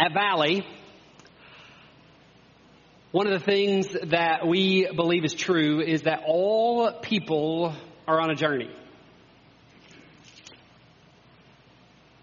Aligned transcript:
At 0.00 0.14
Valley, 0.14 0.66
one 3.10 3.26
of 3.26 3.38
the 3.38 3.44
things 3.44 3.94
that 4.04 4.46
we 4.46 4.90
believe 4.96 5.26
is 5.26 5.34
true 5.34 5.82
is 5.82 6.02
that 6.02 6.22
all 6.26 6.90
people 7.02 7.74
are 8.08 8.18
on 8.18 8.30
a 8.30 8.34
journey. 8.34 8.70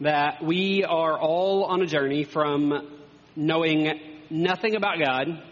That 0.01 0.43
we 0.43 0.85
are 0.85 1.19
all 1.19 1.65
on 1.65 1.83
a 1.83 1.85
journey 1.85 2.23
from 2.23 2.97
knowing 3.35 3.99
nothing 4.31 4.75
about 4.75 4.97
God 4.97 5.44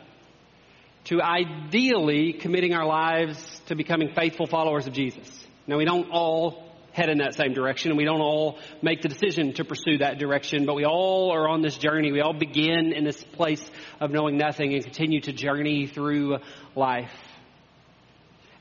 to 1.04 1.22
ideally 1.22 2.34
committing 2.34 2.74
our 2.74 2.88
lives 2.88 3.62
to 3.68 3.76
becoming 3.76 4.16
faithful 4.16 4.48
followers 4.48 4.88
of 4.88 4.94
Jesus. 4.94 5.30
Now, 5.68 5.78
we 5.78 5.86
don't 5.86 6.10
all 6.10 6.65
head 6.96 7.10
in 7.10 7.18
that 7.18 7.36
same 7.36 7.54
direction, 7.54 7.92
and 7.92 7.98
we 7.98 8.06
don't 8.06 8.22
all 8.22 8.58
make 8.82 9.02
the 9.02 9.10
decision 9.10 9.54
to 9.54 9.66
pursue 9.66 9.98
that 9.98 10.18
direction, 10.18 10.66
but 10.66 10.76
we 10.76 10.86
all 10.86 11.32
are 11.34 11.50
on 11.50 11.62
this 11.62 11.78
journey. 11.78 12.14
We 12.14 12.22
all 12.22 12.34
begin 12.34 12.94
in 12.94 13.04
this 13.04 13.22
place 13.22 13.70
of 14.00 14.12
knowing 14.12 14.38
nothing 14.38 14.74
and 14.74 14.82
continue 14.82 15.20
to 15.22 15.34
journey 15.34 15.88
through 15.88 16.38
life. 16.74 17.12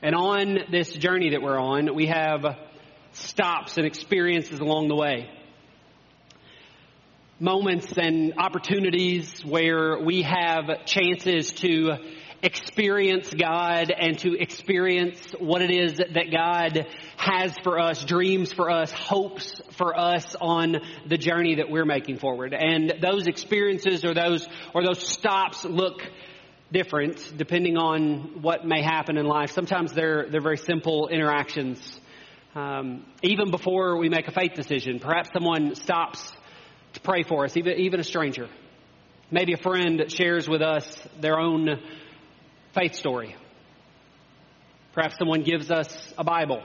And 0.01 0.13
on 0.13 0.59
this 0.69 0.91
journey 0.91 1.29
that 1.29 1.41
we're 1.41 1.57
on, 1.57 1.95
we 1.95 2.07
have 2.07 2.43
stops 3.13 3.77
and 3.77 3.87
experiences 3.87 4.59
along 4.59 4.89
the 4.89 4.95
way. 4.95 5.29
Moments 7.39 7.93
and 7.97 8.33
opportunities 8.37 9.45
where 9.45 9.97
we 9.97 10.23
have 10.23 10.85
chances 10.85 11.51
to 11.53 11.93
experience 12.45 13.33
God 13.33 13.91
and 13.91 14.19
to 14.19 14.39
experience 14.39 15.19
what 15.39 15.63
it 15.63 15.71
is 15.71 15.97
that 15.97 16.31
God 16.31 16.85
has 17.17 17.55
for 17.63 17.79
us, 17.79 18.05
dreams 18.05 18.53
for 18.53 18.69
us, 18.69 18.91
hopes 18.91 19.61
for 19.71 19.99
us 19.99 20.35
on 20.39 20.77
the 21.07 21.17
journey 21.17 21.55
that 21.55 21.71
we're 21.71 21.85
making 21.85 22.19
forward. 22.19 22.53
And 22.53 22.93
those 23.01 23.25
experiences 23.25 24.05
or 24.05 24.13
those, 24.13 24.47
or 24.75 24.83
those 24.83 25.05
stops 25.05 25.65
look 25.65 26.03
different 26.71 27.33
depending 27.35 27.77
on 27.77 28.43
what 28.43 28.63
may 28.63 28.83
happen 28.83 29.17
in 29.17 29.25
life. 29.25 29.49
Sometimes 29.51 29.93
they're, 29.93 30.27
they're 30.29 30.39
very 30.39 30.57
simple 30.57 31.07
interactions. 31.07 31.99
Um, 32.53 33.07
even 33.23 33.49
before 33.49 33.97
we 33.97 34.07
make 34.07 34.27
a 34.27 34.31
faith 34.31 34.53
decision, 34.53 34.99
perhaps 34.99 35.29
someone 35.33 35.73
stops 35.73 36.31
to 36.93 36.99
pray 37.01 37.23
for 37.23 37.45
us, 37.45 37.57
even, 37.57 37.79
even 37.79 37.99
a 37.99 38.03
stranger. 38.03 38.47
Maybe 39.31 39.53
a 39.53 39.57
friend 39.57 40.05
shares 40.09 40.47
with 40.47 40.61
us 40.61 40.85
their 41.19 41.39
own 41.39 41.81
faith 42.75 42.93
story. 42.93 43.33
Perhaps 44.93 45.17
someone 45.17 45.43
gives 45.43 45.71
us 45.71 46.13
a 46.17 46.25
Bible. 46.25 46.61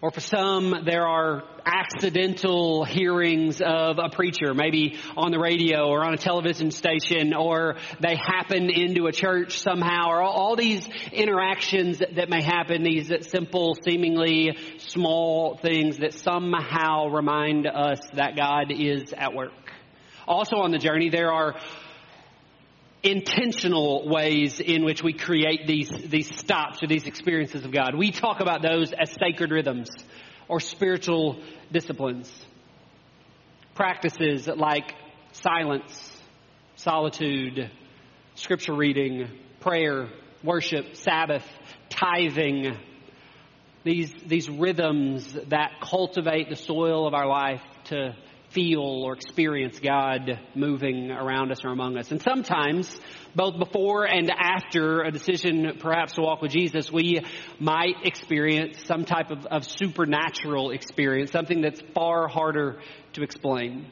Or 0.00 0.10
for 0.10 0.18
some, 0.18 0.82
there 0.84 1.06
are 1.06 1.44
accidental 1.64 2.84
hearings 2.84 3.62
of 3.64 4.00
a 4.00 4.08
preacher, 4.08 4.52
maybe 4.52 4.98
on 5.16 5.30
the 5.30 5.38
radio 5.38 5.86
or 5.86 6.04
on 6.04 6.12
a 6.12 6.16
television 6.16 6.72
station, 6.72 7.34
or 7.34 7.76
they 8.00 8.16
happen 8.16 8.68
into 8.68 9.06
a 9.06 9.12
church 9.12 9.60
somehow, 9.60 10.08
or 10.08 10.20
all 10.20 10.56
these 10.56 10.88
interactions 11.12 11.98
that 11.98 12.28
may 12.28 12.42
happen, 12.42 12.82
these 12.82 13.12
simple, 13.28 13.76
seemingly 13.84 14.58
small 14.78 15.56
things 15.56 15.98
that 15.98 16.14
somehow 16.14 17.06
remind 17.06 17.68
us 17.68 18.00
that 18.14 18.34
God 18.36 18.72
is 18.72 19.12
at 19.16 19.34
work. 19.34 19.52
Also 20.26 20.56
on 20.56 20.72
the 20.72 20.78
journey, 20.78 21.10
there 21.10 21.32
are 21.32 21.54
intentional 23.02 24.08
ways 24.08 24.60
in 24.60 24.84
which 24.84 25.02
we 25.02 25.12
create 25.12 25.66
these, 25.66 25.90
these 25.90 26.34
stops 26.38 26.82
or 26.82 26.86
these 26.86 27.06
experiences 27.06 27.64
of 27.64 27.72
God. 27.72 27.94
We 27.96 28.12
talk 28.12 28.40
about 28.40 28.62
those 28.62 28.92
as 28.92 29.10
sacred 29.12 29.50
rhythms 29.50 29.88
or 30.48 30.60
spiritual 30.60 31.40
disciplines. 31.72 32.32
Practices 33.74 34.46
like 34.46 34.94
silence, 35.32 36.20
solitude, 36.76 37.70
scripture 38.34 38.74
reading, 38.74 39.28
prayer, 39.60 40.08
worship, 40.44 40.96
Sabbath, 40.96 41.44
tithing. 41.88 42.76
These, 43.84 44.14
these 44.26 44.48
rhythms 44.48 45.32
that 45.48 45.80
cultivate 45.82 46.50
the 46.50 46.56
soil 46.56 47.08
of 47.08 47.14
our 47.14 47.26
life 47.26 47.62
to 47.84 48.14
feel 48.52 49.02
or 49.04 49.14
experience 49.14 49.80
God 49.80 50.38
moving 50.54 51.10
around 51.10 51.50
us 51.50 51.64
or 51.64 51.70
among 51.70 51.96
us. 51.96 52.10
And 52.10 52.22
sometimes, 52.22 53.00
both 53.34 53.58
before 53.58 54.04
and 54.04 54.30
after 54.30 55.02
a 55.02 55.10
decision 55.10 55.78
perhaps 55.78 56.14
to 56.14 56.22
walk 56.22 56.42
with 56.42 56.52
Jesus, 56.52 56.90
we 56.92 57.20
might 57.58 57.96
experience 58.04 58.84
some 58.86 59.04
type 59.04 59.30
of, 59.30 59.46
of 59.46 59.64
supernatural 59.64 60.70
experience, 60.70 61.30
something 61.30 61.60
that's 61.60 61.82
far 61.94 62.28
harder 62.28 62.80
to 63.14 63.22
explain. 63.22 63.90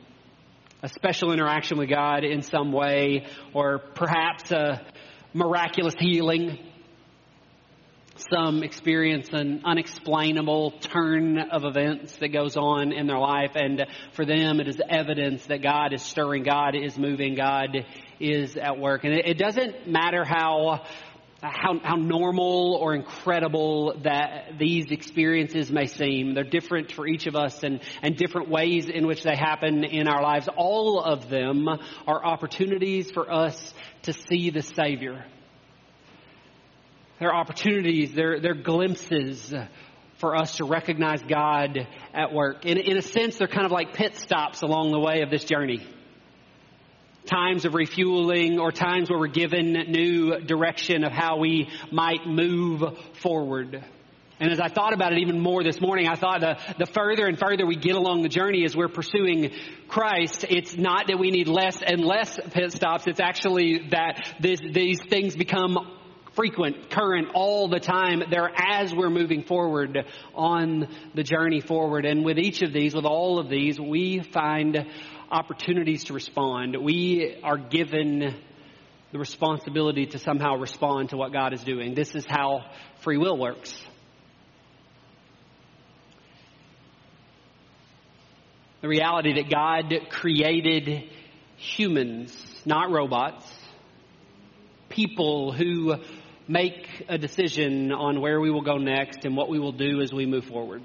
A 0.82 0.88
special 0.88 1.32
interaction 1.32 1.78
with 1.78 1.91
God 1.91 2.25
in 2.25 2.42
some 2.42 2.72
way, 2.72 3.27
or 3.53 3.78
perhaps 3.78 4.50
a 4.50 4.81
miraculous 5.34 5.94
healing 5.98 6.59
some 8.31 8.63
experience 8.63 9.29
an 9.33 9.63
unexplainable 9.65 10.73
turn 10.81 11.39
of 11.39 11.65
events 11.65 12.17
that 12.17 12.29
goes 12.29 12.57
on 12.57 12.93
in 12.93 13.07
their 13.07 13.19
life. 13.19 13.53
And 13.55 13.87
for 14.13 14.25
them, 14.25 14.61
it 14.61 14.69
is 14.69 14.81
evidence 14.89 15.47
that 15.47 15.63
God 15.63 15.93
is 15.93 16.03
stirring, 16.03 16.43
God 16.43 16.75
is 16.75 16.99
moving, 16.99 17.35
God 17.35 17.87
is 18.19 18.57
at 18.57 18.79
work. 18.79 19.05
And 19.05 19.15
it, 19.15 19.39
doesn't 19.39 19.89
matter 19.89 20.25
how 20.25 20.85
how, 21.43 21.81
how 21.83 21.97
normal 21.97 22.79
or 22.83 22.95
incredible 22.95 23.99
that 24.03 24.59
these 24.59 24.91
experiences 24.91 25.73
may 25.73 25.87
seem. 25.87 26.35
They're 26.35 26.45
different 26.45 26.93
for 26.93 27.07
each 27.07 27.27
of 27.27 27.35
us 27.35 27.63
and, 27.63 27.81
and 28.03 28.15
different 28.15 28.51
ways 28.51 28.91
in 28.91 29.07
which 29.07 29.23
they 29.23 29.35
happen 29.35 29.85
in 29.85 30.07
our 30.07 30.23
lives. 30.23 30.51
All 30.55 31.01
of 31.01 31.31
them 31.31 31.67
are 32.07 32.25
opportunities 32.25 33.11
for 33.11 33.33
us 33.33 33.73
to 34.03 34.13
see 34.13 34.51
the 34.51 34.61
Savior 34.61 35.25
they're 37.21 37.35
opportunities, 37.35 38.13
they're, 38.13 38.41
they're 38.41 38.55
glimpses 38.55 39.55
for 40.19 40.35
us 40.35 40.57
to 40.57 40.65
recognize 40.65 41.23
God 41.23 41.87
at 42.13 42.33
work. 42.33 42.67
In, 42.67 42.79
in 42.79 42.97
a 42.97 43.03
sense, 43.03 43.37
they're 43.37 43.47
kind 43.47 43.67
of 43.67 43.73
like 43.73 43.95
pit 43.95 44.17
stops 44.17 44.63
along 44.63 44.91
the 44.93 44.99
way 44.99 45.23
of 45.23 45.31
this 45.31 45.45
journey. 45.45 45.87
Times 47.27 47.67
of 47.67 47.75
refueling 47.75 48.59
or 48.59 48.73
times 48.73 49.11
where 49.11 49.19
we're 49.19 49.29
given 49.29 49.73
new 49.73 50.41
direction 50.41 51.05
of 51.05 51.13
how 51.13 51.39
we 51.39 51.69
might 51.93 52.27
move 52.27 52.83
forward. 53.21 53.85
And 54.41 54.51
as 54.51 54.59
I 54.59 54.69
thought 54.69 54.95
about 54.95 55.13
it 55.13 55.19
even 55.19 55.39
more 55.39 55.63
this 55.63 55.83
morning, 55.83 56.09
I 56.09 56.15
thought 56.15 56.41
the, 56.41 56.57
the 56.79 56.87
further 56.87 57.27
and 57.27 57.39
further 57.39 57.67
we 57.67 57.77
get 57.77 57.95
along 57.95 58.23
the 58.23 58.31
journey 58.31 58.65
as 58.65 58.75
we're 58.75 58.89
pursuing 58.89 59.53
Christ, 59.87 60.47
it's 60.49 60.79
not 60.79 61.09
that 61.09 61.19
we 61.19 61.31
need 61.31 61.47
less 61.47 61.83
and 61.83 62.03
less 62.03 62.39
pit 62.53 62.73
stops. 62.73 63.07
It's 63.07 63.21
actually 63.21 63.89
that 63.91 64.37
this, 64.41 64.59
these 64.73 64.99
things 65.11 65.37
become 65.37 65.77
frequent, 66.41 66.89
current, 66.89 67.28
all 67.34 67.69
the 67.69 67.78
time. 67.78 68.23
They're 68.31 68.51
as 68.56 68.95
we're 68.95 69.11
moving 69.11 69.43
forward 69.43 70.06
on 70.34 70.89
the 71.15 71.23
journey 71.23 71.61
forward. 71.61 72.06
And 72.06 72.25
with 72.25 72.39
each 72.39 72.62
of 72.62 72.73
these, 72.73 72.95
with 72.95 73.05
all 73.05 73.39
of 73.39 73.51
these, 73.51 73.78
we 73.78 74.21
find 74.21 74.87
opportunities 75.31 76.05
to 76.05 76.15
respond. 76.15 76.78
We 76.81 77.39
are 77.45 77.59
given 77.59 78.34
the 79.12 79.19
responsibility 79.19 80.06
to 80.06 80.19
somehow 80.19 80.56
respond 80.56 81.11
to 81.11 81.19
what 81.19 81.31
God 81.31 81.53
is 81.53 81.62
doing. 81.62 81.95
This 81.95 82.15
is 82.15 82.25
how 82.27 82.65
free 83.03 83.19
will 83.19 83.37
works. 83.37 83.78
The 88.81 88.89
reality 88.89 89.34
that 89.34 89.51
God 89.51 90.09
created 90.09 91.03
humans, 91.59 92.62
not 92.65 92.91
robots, 92.91 93.47
people 94.89 95.53
who 95.53 95.97
make 96.50 97.05
a 97.09 97.16
decision 97.16 97.93
on 97.93 98.21
where 98.21 98.41
we 98.41 98.50
will 98.50 98.62
go 98.62 98.77
next 98.77 99.25
and 99.25 99.37
what 99.37 99.49
we 99.49 99.61
will 99.61 99.71
do 99.71 100.00
as 100.00 100.12
we 100.12 100.27
move 100.27 100.44
forward. 100.44 100.83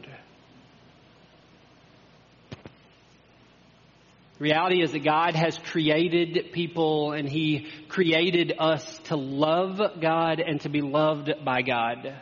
The 4.37 4.43
reality 4.43 4.83
is 4.83 4.91
that 4.91 5.03
God 5.03 5.33
has 5.33 5.57
created 5.57 6.51
people 6.51 7.13
and 7.13 7.27
He 7.27 7.67
created 7.89 8.53
us 8.59 8.99
to 9.05 9.15
love 9.15 9.81
God 9.99 10.39
and 10.39 10.61
to 10.61 10.69
be 10.69 10.81
loved 10.81 11.31
by 11.43 11.63
God. 11.63 12.13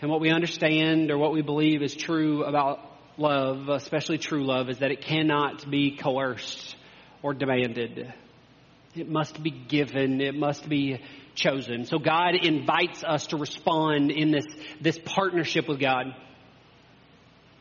And 0.00 0.10
what 0.10 0.22
we 0.22 0.30
understand 0.30 1.10
or 1.10 1.18
what 1.18 1.32
we 1.32 1.42
believe 1.42 1.82
is 1.82 1.94
true 1.94 2.42
about 2.44 2.78
love, 3.18 3.68
especially 3.68 4.16
true 4.16 4.46
love, 4.46 4.70
is 4.70 4.78
that 4.78 4.92
it 4.92 5.02
cannot 5.02 5.70
be 5.70 5.94
coerced 5.94 6.74
or 7.22 7.34
demanded. 7.34 8.14
It 8.94 9.10
must 9.10 9.40
be 9.42 9.50
given. 9.50 10.22
It 10.22 10.34
must 10.34 10.66
be 10.66 11.00
chosen. 11.34 11.84
So 11.84 11.98
God 11.98 12.34
invites 12.34 13.02
us 13.04 13.28
to 13.28 13.36
respond 13.36 14.10
in 14.10 14.30
this, 14.30 14.46
this 14.80 14.98
partnership 15.04 15.68
with 15.68 15.80
God. 15.80 16.14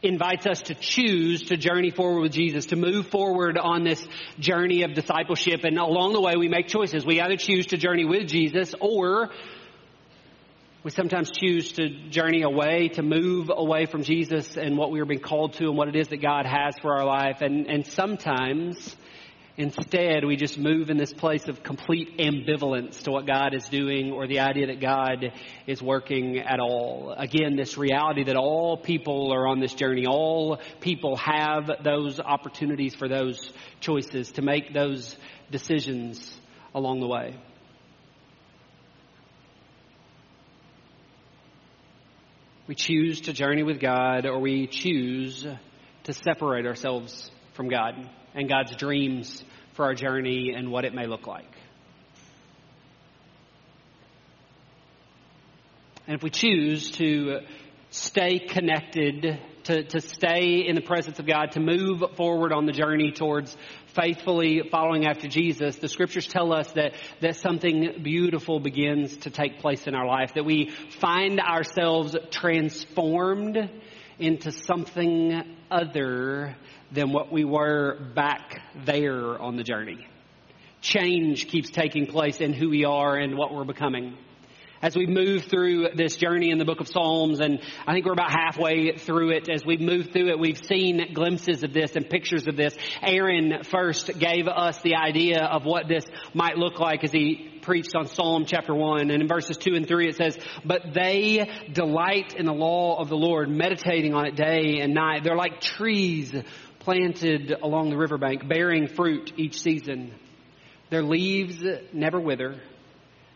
Invites 0.01 0.47
us 0.47 0.61
to 0.63 0.75
choose 0.75 1.43
to 1.43 1.57
journey 1.57 1.91
forward 1.91 2.21
with 2.21 2.31
Jesus, 2.31 2.67
to 2.67 2.75
move 2.75 3.07
forward 3.07 3.57
on 3.57 3.83
this 3.83 4.05
journey 4.39 4.83
of 4.83 4.93
discipleship. 4.93 5.65
And 5.65 5.77
along 5.77 6.13
the 6.13 6.21
way, 6.21 6.35
we 6.37 6.47
make 6.47 6.67
choices. 6.67 7.05
We 7.05 7.19
either 7.19 7.35
choose 7.35 7.67
to 7.67 7.77
journey 7.77 8.05
with 8.05 8.27
Jesus 8.27 8.73
or 8.79 9.29
We 10.81 10.91
sometimes 10.91 11.29
choose 11.29 11.73
to 11.73 11.89
journey 12.09 12.43
away, 12.43 12.87
to 12.93 13.03
move 13.03 13.51
away 13.53 13.85
from 13.85 14.03
Jesus 14.03 14.55
and 14.55 14.77
what 14.77 14.91
we 14.91 15.01
are 15.01 15.05
being 15.05 15.19
called 15.19 15.53
to 15.55 15.65
and 15.65 15.75
what 15.75 15.89
it 15.89 15.95
is 15.97 16.07
that 16.07 16.21
God 16.21 16.45
has 16.45 16.73
for 16.81 16.97
our 16.97 17.05
life. 17.05 17.41
And, 17.41 17.67
and 17.67 17.85
sometimes, 17.85 18.95
instead, 19.59 20.23
we 20.23 20.37
just 20.37 20.57
move 20.57 20.89
in 20.89 20.95
this 20.95 21.13
place 21.13 21.49
of 21.49 21.61
complete 21.63 22.17
ambivalence 22.17 23.03
to 23.03 23.11
what 23.11 23.27
God 23.27 23.53
is 23.53 23.67
doing 23.67 24.13
or 24.13 24.25
the 24.25 24.39
idea 24.39 24.67
that 24.67 24.79
God 24.79 25.33
is 25.67 25.81
working 25.81 26.39
at 26.39 26.61
all. 26.61 27.13
Again, 27.15 27.57
this 27.57 27.77
reality 27.77 28.23
that 28.23 28.37
all 28.37 28.77
people 28.77 29.33
are 29.33 29.47
on 29.47 29.59
this 29.59 29.73
journey. 29.73 30.05
All 30.07 30.59
people 30.79 31.17
have 31.17 31.69
those 31.83 32.21
opportunities 32.21 32.95
for 32.95 33.09
those 33.09 33.51
choices, 33.81 34.31
to 34.31 34.41
make 34.41 34.73
those 34.73 35.17
decisions 35.51 36.39
along 36.73 37.01
the 37.01 37.07
way. 37.07 37.35
We 42.65 42.75
choose 42.75 43.21
to 43.21 43.33
journey 43.33 43.63
with 43.63 43.81
God 43.81 44.25
or 44.25 44.39
we 44.39 44.67
choose 44.67 45.45
to 46.03 46.13
separate 46.13 46.65
ourselves 46.65 47.29
from 47.55 47.67
God 47.67 48.09
and 48.35 48.49
God's 48.49 48.75
dreams 48.75 49.43
for 49.73 49.85
our 49.85 49.93
journey 49.93 50.53
and 50.55 50.71
what 50.71 50.85
it 50.85 50.93
may 50.93 51.07
look 51.07 51.27
like. 51.27 51.51
And 56.07 56.15
if 56.15 56.23
we 56.23 56.31
choose 56.31 56.91
to 56.91 57.41
stay 57.91 58.39
connected, 58.39 59.39
to, 59.65 59.83
to 59.83 60.01
stay 60.01 60.67
in 60.67 60.75
the 60.75 60.81
presence 60.81 61.19
of 61.19 61.27
God, 61.27 61.51
to 61.51 61.59
move 61.59 62.03
forward 62.15 62.51
on 62.51 62.65
the 62.65 62.71
journey 62.71 63.11
towards 63.11 63.55
faithfully 63.93 64.63
following 64.71 65.05
after 65.05 65.27
Jesus, 65.27 65.75
the 65.77 65.87
scriptures 65.87 66.27
tell 66.27 66.51
us 66.51 66.71
that, 66.73 66.93
that 67.21 67.35
something 67.35 68.01
beautiful 68.01 68.59
begins 68.59 69.17
to 69.17 69.29
take 69.29 69.59
place 69.59 69.87
in 69.87 69.95
our 69.95 70.07
life, 70.07 70.33
that 70.35 70.45
we 70.45 70.71
find 70.99 71.39
ourselves 71.39 72.15
transformed 72.31 73.69
into 74.19 74.51
something 74.51 75.41
other 75.71 76.55
than 76.91 77.11
what 77.11 77.31
we 77.31 77.43
were 77.43 77.97
back 78.15 78.61
there 78.85 79.39
on 79.39 79.55
the 79.55 79.63
journey. 79.63 80.07
Change 80.81 81.47
keeps 81.47 81.69
taking 81.69 82.07
place 82.07 82.41
in 82.41 82.53
who 82.53 82.69
we 82.69 82.85
are 82.85 83.15
and 83.15 83.37
what 83.37 83.53
we're 83.53 83.65
becoming 83.65 84.17
as 84.81 84.95
we 84.95 85.05
move 85.05 85.43
through 85.45 85.89
this 85.95 86.15
journey 86.15 86.51
in 86.51 86.57
the 86.57 86.65
book 86.65 86.79
of 86.79 86.87
Psalms, 86.87 87.39
and 87.39 87.59
I 87.85 87.93
think 87.93 88.05
we're 88.05 88.13
about 88.13 88.31
halfway 88.31 88.95
through 88.97 89.31
it. 89.31 89.49
As 89.49 89.65
we've 89.65 89.81
moved 89.81 90.13
through 90.13 90.29
it, 90.29 90.39
we've 90.39 90.61
seen 90.65 91.13
glimpses 91.13 91.63
of 91.63 91.73
this 91.73 91.95
and 91.95 92.09
pictures 92.09 92.47
of 92.47 92.55
this. 92.55 92.75
Aaron 93.01 93.63
first 93.63 94.17
gave 94.17 94.47
us 94.47 94.81
the 94.81 94.95
idea 94.95 95.43
of 95.43 95.65
what 95.65 95.87
this 95.87 96.05
might 96.33 96.57
look 96.57 96.79
like 96.79 97.03
as 97.03 97.11
he 97.11 97.48
preached 97.61 97.95
on 97.95 98.07
Psalm 98.07 98.45
chapter 98.45 98.73
1. 98.73 99.11
And 99.11 99.21
in 99.21 99.27
verses 99.27 99.57
2 99.57 99.75
and 99.75 99.87
3 99.87 100.09
it 100.09 100.15
says, 100.15 100.37
But 100.65 100.93
they 100.93 101.49
delight 101.71 102.35
in 102.35 102.45
the 102.45 102.53
law 102.53 102.99
of 102.99 103.09
the 103.09 103.17
Lord, 103.17 103.49
meditating 103.49 104.13
on 104.13 104.25
it 104.25 104.35
day 104.35 104.79
and 104.81 104.93
night. 104.93 105.23
They're 105.23 105.35
like 105.35 105.61
trees 105.61 106.33
planted 106.79 107.53
along 107.61 107.89
the 107.89 107.97
riverbank, 107.97 108.47
bearing 108.47 108.87
fruit 108.87 109.33
each 109.37 109.59
season. 109.59 110.13
Their 110.89 111.03
leaves 111.03 111.63
never 111.93 112.19
wither, 112.19 112.59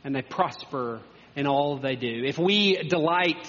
and 0.03 0.15
they 0.15 0.21
prosper 0.21 1.01
in 1.35 1.47
all 1.47 1.77
they 1.77 1.95
do. 1.95 2.23
If 2.25 2.37
we 2.37 2.77
delight 2.87 3.47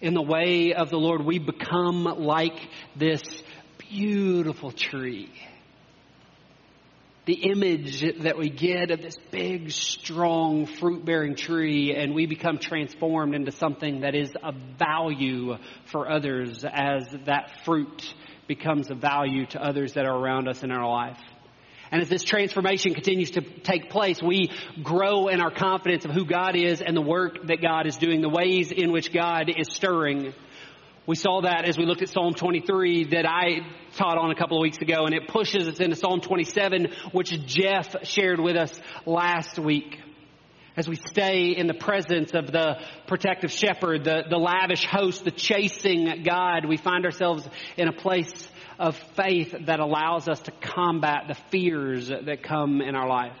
in 0.00 0.14
the 0.14 0.22
way 0.22 0.74
of 0.74 0.90
the 0.90 0.96
Lord, 0.96 1.24
we 1.24 1.38
become 1.38 2.04
like 2.04 2.58
this 2.96 3.22
beautiful 3.78 4.72
tree. 4.72 5.30
The 7.26 7.50
image 7.50 8.02
that 8.22 8.36
we 8.36 8.50
get 8.50 8.90
of 8.90 9.00
this 9.00 9.16
big, 9.30 9.70
strong, 9.70 10.66
fruit 10.66 11.06
bearing 11.06 11.36
tree, 11.36 11.94
and 11.96 12.14
we 12.14 12.26
become 12.26 12.58
transformed 12.58 13.34
into 13.34 13.50
something 13.50 14.00
that 14.00 14.14
is 14.14 14.30
of 14.42 14.54
value 14.78 15.56
for 15.86 16.10
others 16.10 16.66
as 16.70 17.08
that 17.24 17.64
fruit 17.64 18.14
becomes 18.46 18.90
of 18.90 18.98
value 18.98 19.46
to 19.46 19.62
others 19.62 19.94
that 19.94 20.04
are 20.04 20.14
around 20.14 20.48
us 20.48 20.62
in 20.62 20.70
our 20.70 20.86
life. 20.86 21.18
And 21.90 22.02
as 22.02 22.10
this 22.10 22.24
transformation 22.24 22.92
continues 22.92 23.30
to 23.32 23.40
take 23.40 23.88
place, 23.88 24.22
we 24.22 24.50
grow 24.82 25.28
in 25.28 25.40
our 25.40 25.50
confidence 25.50 26.04
of 26.04 26.10
who 26.10 26.26
God 26.26 26.56
is 26.56 26.82
and 26.82 26.94
the 26.94 27.00
work 27.00 27.46
that 27.46 27.62
God 27.62 27.86
is 27.86 27.96
doing, 27.96 28.20
the 28.20 28.28
ways 28.28 28.70
in 28.70 28.92
which 28.92 29.14
God 29.14 29.48
is 29.48 29.68
stirring. 29.70 30.34
We 31.06 31.16
saw 31.16 31.42
that 31.42 31.68
as 31.68 31.76
we 31.76 31.84
looked 31.84 32.00
at 32.00 32.08
Psalm 32.08 32.32
23 32.32 33.08
that 33.10 33.26
I 33.28 33.58
taught 33.94 34.16
on 34.16 34.30
a 34.30 34.34
couple 34.34 34.56
of 34.56 34.62
weeks 34.62 34.78
ago, 34.78 35.04
and 35.04 35.14
it 35.14 35.28
pushes 35.28 35.68
us 35.68 35.78
into 35.78 35.96
Psalm 35.96 36.22
27, 36.22 36.88
which 37.12 37.44
Jeff 37.44 37.94
shared 38.04 38.40
with 38.40 38.56
us 38.56 38.80
last 39.04 39.58
week. 39.58 39.98
As 40.78 40.88
we 40.88 40.96
stay 40.96 41.50
in 41.50 41.66
the 41.66 41.74
presence 41.74 42.32
of 42.32 42.50
the 42.50 42.78
protective 43.06 43.52
shepherd, 43.52 44.04
the, 44.04 44.22
the 44.30 44.38
lavish 44.38 44.86
host, 44.86 45.26
the 45.26 45.30
chasing 45.30 46.22
God, 46.24 46.64
we 46.64 46.78
find 46.78 47.04
ourselves 47.04 47.46
in 47.76 47.86
a 47.86 47.92
place 47.92 48.32
of 48.78 48.96
faith 49.14 49.54
that 49.66 49.80
allows 49.80 50.26
us 50.26 50.40
to 50.40 50.52
combat 50.52 51.24
the 51.28 51.36
fears 51.50 52.08
that 52.08 52.42
come 52.42 52.80
in 52.80 52.94
our 52.94 53.10
life. 53.10 53.36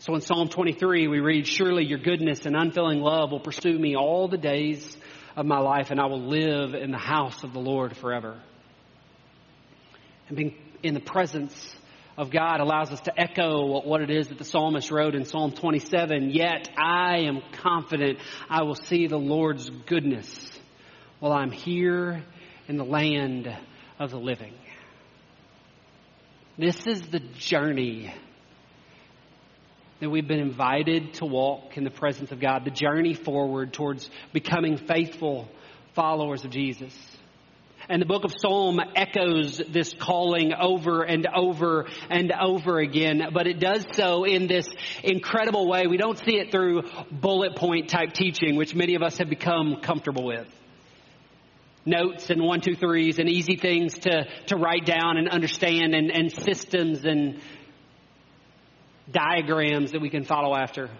So 0.00 0.14
in 0.14 0.20
Psalm 0.20 0.48
23, 0.48 1.08
we 1.08 1.20
read, 1.20 1.46
Surely 1.46 1.86
your 1.86 1.98
goodness 1.98 2.44
and 2.44 2.54
unfailing 2.54 3.00
love 3.00 3.32
will 3.32 3.40
pursue 3.40 3.76
me 3.78 3.96
all 3.96 4.28
the 4.28 4.36
days 4.36 4.98
of 5.38 5.46
my 5.46 5.60
life, 5.60 5.92
and 5.92 6.00
I 6.00 6.06
will 6.06 6.26
live 6.26 6.74
in 6.74 6.90
the 6.90 6.98
house 6.98 7.44
of 7.44 7.52
the 7.52 7.60
Lord 7.60 7.96
forever. 7.96 8.36
And 10.26 10.36
being 10.36 10.56
in 10.82 10.94
the 10.94 11.00
presence 11.00 11.76
of 12.16 12.32
God 12.32 12.58
allows 12.58 12.90
us 12.90 13.00
to 13.02 13.12
echo 13.16 13.80
what 13.82 14.00
it 14.00 14.10
is 14.10 14.28
that 14.28 14.38
the 14.38 14.44
psalmist 14.44 14.90
wrote 14.90 15.14
in 15.14 15.24
Psalm 15.24 15.52
27 15.52 16.30
Yet 16.30 16.68
I 16.76 17.18
am 17.28 17.40
confident 17.52 18.18
I 18.50 18.64
will 18.64 18.74
see 18.74 19.06
the 19.06 19.16
Lord's 19.16 19.70
goodness 19.70 20.50
while 21.20 21.32
I'm 21.32 21.52
here 21.52 22.24
in 22.66 22.76
the 22.76 22.84
land 22.84 23.48
of 24.00 24.10
the 24.10 24.18
living. 24.18 24.54
This 26.58 26.84
is 26.88 27.00
the 27.00 27.20
journey 27.20 28.12
that 30.00 30.10
we've 30.10 30.28
been 30.28 30.40
invited 30.40 31.14
to 31.14 31.26
walk 31.26 31.76
in 31.76 31.84
the 31.84 31.90
presence 31.90 32.30
of 32.30 32.40
God, 32.40 32.64
the 32.64 32.70
journey 32.70 33.14
forward 33.14 33.72
towards 33.72 34.08
becoming 34.32 34.76
faithful 34.76 35.48
followers 35.94 36.44
of 36.44 36.50
Jesus. 36.50 36.94
And 37.88 38.02
the 38.02 38.06
book 38.06 38.24
of 38.24 38.32
Psalm 38.38 38.80
echoes 38.94 39.62
this 39.70 39.94
calling 39.98 40.52
over 40.52 41.02
and 41.04 41.26
over 41.34 41.86
and 42.10 42.32
over 42.32 42.80
again, 42.80 43.22
but 43.32 43.46
it 43.46 43.60
does 43.60 43.86
so 43.92 44.24
in 44.24 44.46
this 44.46 44.68
incredible 45.02 45.66
way. 45.66 45.86
We 45.86 45.96
don't 45.96 46.18
see 46.18 46.36
it 46.36 46.50
through 46.50 46.82
bullet 47.10 47.56
point 47.56 47.88
type 47.88 48.12
teaching, 48.12 48.56
which 48.56 48.74
many 48.74 48.94
of 48.94 49.02
us 49.02 49.18
have 49.18 49.30
become 49.30 49.80
comfortable 49.82 50.26
with 50.26 50.46
notes 51.86 52.28
and 52.28 52.42
one, 52.42 52.60
two, 52.60 52.74
threes 52.74 53.18
and 53.18 53.28
easy 53.28 53.56
things 53.56 53.94
to, 54.00 54.24
to 54.46 54.56
write 54.56 54.84
down 54.84 55.16
and 55.16 55.28
understand 55.28 55.94
and, 55.94 56.10
and 56.10 56.30
systems 56.30 57.04
and 57.04 57.40
diagrams 59.10 59.92
that 59.92 60.00
we 60.00 60.10
can 60.10 60.24
follow 60.24 60.54
after. 60.54 60.90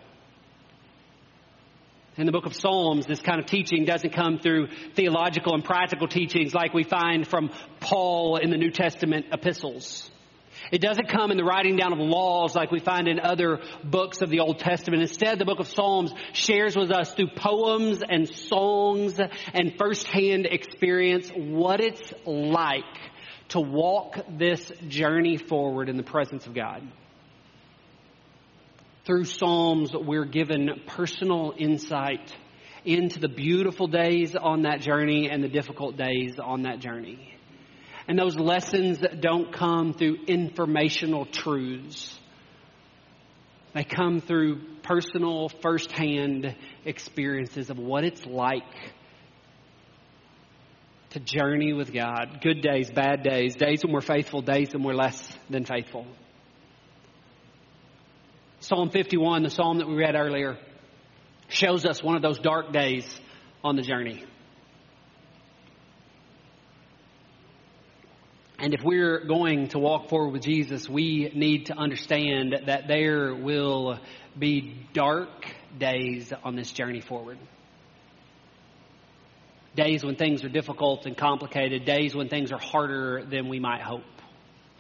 In 2.16 2.26
the 2.26 2.32
book 2.32 2.46
of 2.46 2.54
Psalms, 2.54 3.06
this 3.06 3.20
kind 3.20 3.38
of 3.38 3.46
teaching 3.46 3.84
doesn't 3.84 4.12
come 4.12 4.40
through 4.40 4.68
theological 4.94 5.54
and 5.54 5.62
practical 5.62 6.08
teachings 6.08 6.52
like 6.52 6.74
we 6.74 6.82
find 6.82 7.26
from 7.26 7.50
Paul 7.78 8.38
in 8.38 8.50
the 8.50 8.56
New 8.56 8.72
Testament 8.72 9.26
epistles. 9.32 10.10
It 10.72 10.80
doesn't 10.80 11.08
come 11.08 11.30
in 11.30 11.36
the 11.36 11.44
writing 11.44 11.76
down 11.76 11.92
of 11.92 12.00
laws 12.00 12.56
like 12.56 12.72
we 12.72 12.80
find 12.80 13.06
in 13.06 13.20
other 13.20 13.60
books 13.84 14.20
of 14.20 14.30
the 14.30 14.40
Old 14.40 14.58
Testament. 14.58 15.02
Instead, 15.02 15.38
the 15.38 15.44
book 15.44 15.60
of 15.60 15.68
Psalms 15.68 16.12
shares 16.32 16.76
with 16.76 16.90
us 16.90 17.14
through 17.14 17.30
poems 17.36 18.02
and 18.02 18.28
songs 18.28 19.20
and 19.54 19.74
firsthand 19.78 20.46
experience 20.46 21.30
what 21.34 21.80
it's 21.80 22.12
like 22.26 22.82
to 23.50 23.60
walk 23.60 24.18
this 24.28 24.70
journey 24.88 25.36
forward 25.36 25.88
in 25.88 25.96
the 25.96 26.02
presence 26.02 26.46
of 26.46 26.54
God. 26.54 26.82
Through 29.08 29.24
Psalms, 29.24 29.94
we're 29.94 30.26
given 30.26 30.68
personal 30.86 31.54
insight 31.56 32.30
into 32.84 33.18
the 33.18 33.28
beautiful 33.30 33.86
days 33.86 34.36
on 34.36 34.64
that 34.64 34.82
journey 34.82 35.30
and 35.30 35.42
the 35.42 35.48
difficult 35.48 35.96
days 35.96 36.38
on 36.38 36.64
that 36.64 36.80
journey. 36.80 37.32
And 38.06 38.18
those 38.18 38.36
lessons 38.36 38.98
that 38.98 39.22
don't 39.22 39.50
come 39.50 39.94
through 39.94 40.18
informational 40.26 41.24
truths. 41.24 42.20
They 43.72 43.82
come 43.82 44.20
through 44.20 44.60
personal, 44.82 45.48
firsthand 45.62 46.54
experiences 46.84 47.70
of 47.70 47.78
what 47.78 48.04
it's 48.04 48.26
like 48.26 48.92
to 51.12 51.20
journey 51.20 51.72
with 51.72 51.94
God. 51.94 52.40
Good 52.42 52.60
days, 52.60 52.90
bad 52.90 53.22
days, 53.22 53.56
days 53.56 53.82
when 53.82 53.94
we're 53.94 54.02
faithful, 54.02 54.42
days 54.42 54.74
when 54.74 54.82
we're 54.82 54.92
less 54.92 55.34
than 55.48 55.64
faithful. 55.64 56.04
Psalm 58.68 58.90
51, 58.90 59.44
the 59.44 59.48
psalm 59.48 59.78
that 59.78 59.88
we 59.88 59.94
read 59.94 60.14
earlier, 60.14 60.58
shows 61.48 61.87
us 61.87 62.02
one 62.02 62.16
of 62.16 62.20
those 62.20 62.38
dark 62.38 62.70
days 62.70 63.18
on 63.64 63.76
the 63.76 63.82
journey. 63.82 64.22
And 68.58 68.75
if 68.75 68.82
we're 68.84 69.25
going 69.25 69.68
to 69.68 69.78
walk 69.78 70.10
forward 70.10 70.32
with 70.32 70.42
Jesus, 70.42 70.87
we 70.87 71.32
need 71.34 71.66
to 71.66 71.78
understand 71.78 72.54
that 72.66 72.87
there 72.88 73.34
will 73.34 73.98
be 74.38 74.76
dark 74.92 75.46
days 75.78 76.30
on 76.44 76.54
this 76.54 76.70
journey 76.70 77.00
forward. 77.00 77.38
days 79.75 80.04
when 80.04 80.16
things 80.16 80.44
are 80.44 80.50
difficult 80.50 81.06
and 81.06 81.16
complicated, 81.16 81.87
days 81.87 82.14
when 82.14 82.28
things 82.28 82.52
are 82.52 82.58
harder 82.58 83.25
than 83.25 83.48
we 83.48 83.60
might 83.60 83.80
hope. 83.80 84.02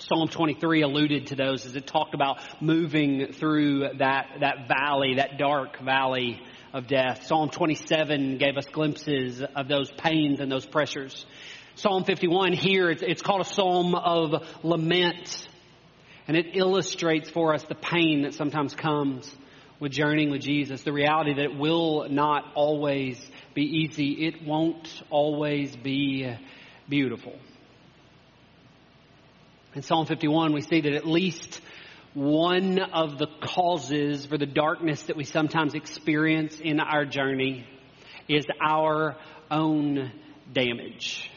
Psalm 0.00 0.28
23 0.28 0.82
alluded 0.82 1.26
to 1.26 1.34
those 1.34 1.66
as 1.66 1.74
it 1.74 1.84
talked 1.84 2.14
about 2.14 2.38
moving 2.62 3.32
through 3.32 3.80
that, 3.98 4.26
that 4.40 4.68
valley, 4.68 5.16
that 5.16 5.38
dark 5.38 5.80
valley 5.80 6.40
of 6.72 6.86
death. 6.86 7.26
Psalm 7.26 7.50
27 7.50 8.38
gave 8.38 8.56
us 8.56 8.66
glimpses 8.66 9.42
of 9.56 9.66
those 9.66 9.90
pains 9.90 10.38
and 10.38 10.52
those 10.52 10.64
pressures. 10.64 11.26
Psalm 11.74 12.04
51 12.04 12.52
here, 12.52 12.90
it's, 12.90 13.02
it's 13.02 13.22
called 13.22 13.40
a 13.40 13.44
psalm 13.44 13.96
of 13.96 14.46
lament. 14.62 15.48
And 16.28 16.36
it 16.36 16.54
illustrates 16.54 17.28
for 17.28 17.52
us 17.52 17.64
the 17.64 17.74
pain 17.74 18.22
that 18.22 18.34
sometimes 18.34 18.76
comes 18.76 19.34
with 19.80 19.90
journeying 19.90 20.30
with 20.30 20.42
Jesus. 20.42 20.82
The 20.82 20.92
reality 20.92 21.34
that 21.34 21.44
it 21.44 21.56
will 21.56 22.08
not 22.08 22.44
always 22.54 23.18
be 23.52 23.62
easy. 23.62 24.26
It 24.26 24.46
won't 24.46 25.02
always 25.10 25.74
be 25.74 26.32
beautiful. 26.88 27.34
In 29.78 29.82
Psalm 29.84 30.06
51, 30.06 30.54
we 30.54 30.62
see 30.62 30.80
that 30.80 30.92
at 30.92 31.06
least 31.06 31.60
one 32.12 32.80
of 32.80 33.16
the 33.16 33.28
causes 33.40 34.26
for 34.26 34.36
the 34.36 34.44
darkness 34.44 35.02
that 35.02 35.16
we 35.16 35.22
sometimes 35.22 35.74
experience 35.74 36.58
in 36.58 36.80
our 36.80 37.04
journey 37.04 37.64
is 38.28 38.44
our 38.60 39.14
own 39.52 40.10
damage. 40.52 41.30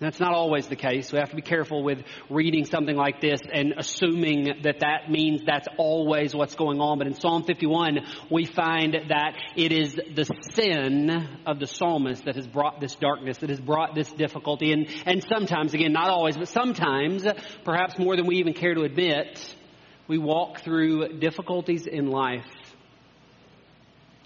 That's 0.00 0.18
not 0.18 0.32
always 0.32 0.66
the 0.66 0.76
case. 0.76 1.12
We 1.12 1.18
have 1.18 1.28
to 1.28 1.36
be 1.36 1.42
careful 1.42 1.82
with 1.82 2.02
reading 2.30 2.64
something 2.64 2.96
like 2.96 3.20
this 3.20 3.38
and 3.52 3.74
assuming 3.76 4.62
that 4.62 4.80
that 4.80 5.10
means 5.10 5.42
that's 5.44 5.68
always 5.76 6.34
what's 6.34 6.54
going 6.54 6.80
on. 6.80 6.96
But 6.96 7.06
in 7.06 7.20
Psalm 7.20 7.44
51, 7.44 7.98
we 8.30 8.46
find 8.46 8.96
that 9.08 9.34
it 9.56 9.72
is 9.72 9.92
the 9.94 10.24
sin 10.54 11.28
of 11.44 11.60
the 11.60 11.66
psalmist 11.66 12.24
that 12.24 12.36
has 12.36 12.46
brought 12.46 12.80
this 12.80 12.94
darkness, 12.94 13.38
that 13.38 13.50
has 13.50 13.60
brought 13.60 13.94
this 13.94 14.10
difficulty. 14.10 14.72
And, 14.72 14.88
and 15.04 15.22
sometimes, 15.22 15.74
again, 15.74 15.92
not 15.92 16.08
always, 16.08 16.34
but 16.34 16.48
sometimes, 16.48 17.26
perhaps 17.66 17.98
more 17.98 18.16
than 18.16 18.26
we 18.26 18.36
even 18.36 18.54
care 18.54 18.72
to 18.72 18.84
admit, 18.84 19.54
we 20.08 20.16
walk 20.16 20.62
through 20.62 21.18
difficulties 21.18 21.86
in 21.86 22.06
life 22.06 22.46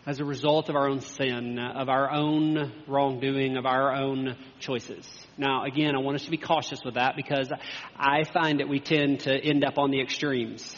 as 0.06 0.20
a 0.20 0.24
result 0.24 0.68
of 0.68 0.76
our 0.76 0.88
own 0.88 1.00
sin, 1.00 1.58
of 1.58 1.88
our 1.88 2.10
own 2.10 2.72
wrongdoing, 2.86 3.56
of 3.56 3.64
our 3.64 3.94
own 3.94 4.36
choices. 4.60 5.08
Now, 5.38 5.64
again, 5.64 5.94
I 5.94 5.98
want 5.98 6.16
us 6.16 6.24
to 6.24 6.30
be 6.30 6.36
cautious 6.36 6.80
with 6.84 6.94
that 6.94 7.16
because 7.16 7.50
I 7.96 8.24
find 8.24 8.60
that 8.60 8.68
we 8.68 8.80
tend 8.80 9.20
to 9.20 9.34
end 9.34 9.64
up 9.64 9.78
on 9.78 9.90
the 9.90 10.00
extremes. 10.00 10.76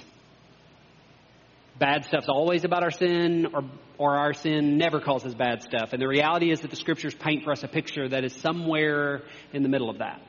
Bad 1.78 2.04
stuff's 2.04 2.28
always 2.28 2.64
about 2.64 2.85
our 2.85 2.90
sin, 2.90 3.49
or, 3.52 3.62
or 3.99 4.16
our 4.16 4.33
sin 4.33 4.78
never 4.78 5.00
causes 5.00 5.35
bad 5.35 5.62
stuff. 5.62 5.92
And 5.92 6.00
the 6.00 6.09
reality 6.09 6.50
is 6.50 6.61
that 6.61 6.71
the 6.71 6.76
scriptures 6.76 7.14
paint 7.14 7.45
for 7.45 7.50
us 7.50 7.64
a 7.64 7.68
picture 7.68 8.09
that 8.09 8.25
is 8.25 8.33
somewhere 8.35 9.23
in 9.52 9.62
the 9.62 9.68
middle 9.68 9.90
of 9.90 9.99
that. 9.99 10.23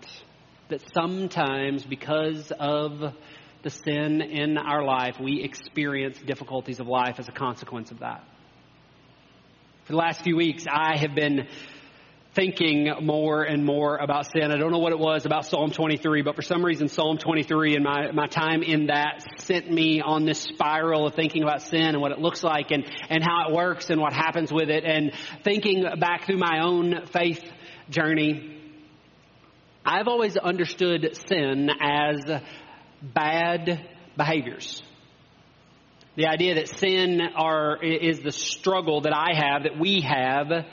That 0.69 0.81
sometimes, 0.93 1.85
because 1.85 2.51
of 2.59 3.13
the 3.63 3.69
sin 3.69 4.21
in 4.21 4.57
our 4.57 4.83
life, 4.83 5.17
we 5.21 5.41
experience 5.43 6.17
difficulties 6.19 6.79
of 6.79 6.87
life 6.87 7.19
as 7.19 7.29
a 7.29 7.31
consequence 7.31 7.91
of 7.91 7.99
that. 7.99 8.23
For 9.87 9.93
the 9.93 9.99
last 9.99 10.21
few 10.21 10.35
weeks, 10.35 10.65
I 10.69 10.97
have 10.97 11.15
been 11.15 11.47
thinking 12.35 12.91
more 13.03 13.43
and 13.43 13.63
more 13.63 13.95
about 13.95 14.25
sin. 14.29 14.51
I 14.51 14.57
don't 14.57 14.73
know 14.73 14.79
what 14.79 14.91
it 14.91 14.99
was 14.99 15.25
about 15.25 15.45
Psalm 15.45 15.71
23, 15.71 16.23
but 16.23 16.35
for 16.35 16.41
some 16.41 16.61
reason, 16.65 16.89
Psalm 16.89 17.17
23 17.17 17.75
and 17.75 17.85
my, 17.85 18.11
my 18.11 18.27
time 18.27 18.63
in 18.63 18.87
that 18.87 19.23
sent 19.37 19.71
me 19.71 20.01
on 20.01 20.25
this 20.25 20.41
spiral 20.41 21.07
of 21.07 21.15
thinking 21.15 21.41
about 21.41 21.61
sin 21.61 21.81
and 21.81 22.01
what 22.01 22.11
it 22.11 22.19
looks 22.19 22.43
like 22.43 22.71
and, 22.71 22.83
and 23.07 23.23
how 23.23 23.47
it 23.47 23.55
works 23.55 23.89
and 23.89 24.01
what 24.01 24.11
happens 24.11 24.51
with 24.51 24.69
it. 24.69 24.83
And 24.83 25.13
thinking 25.45 25.85
back 26.01 26.25
through 26.25 26.39
my 26.39 26.59
own 26.65 27.05
faith 27.13 27.41
journey, 27.89 28.59
I've 29.85 30.09
always 30.09 30.35
understood 30.35 31.17
sin 31.29 31.69
as 31.79 32.41
bad 33.01 33.87
behaviors. 34.17 34.83
The 36.17 36.25
idea 36.25 36.55
that 36.55 36.67
sin 36.79 37.21
are, 37.35 37.77
is 37.83 38.21
the 38.21 38.31
struggle 38.31 39.01
that 39.01 39.13
I 39.13 39.35
have, 39.35 39.63
that 39.63 39.79
we 39.79 40.01
have 40.01 40.65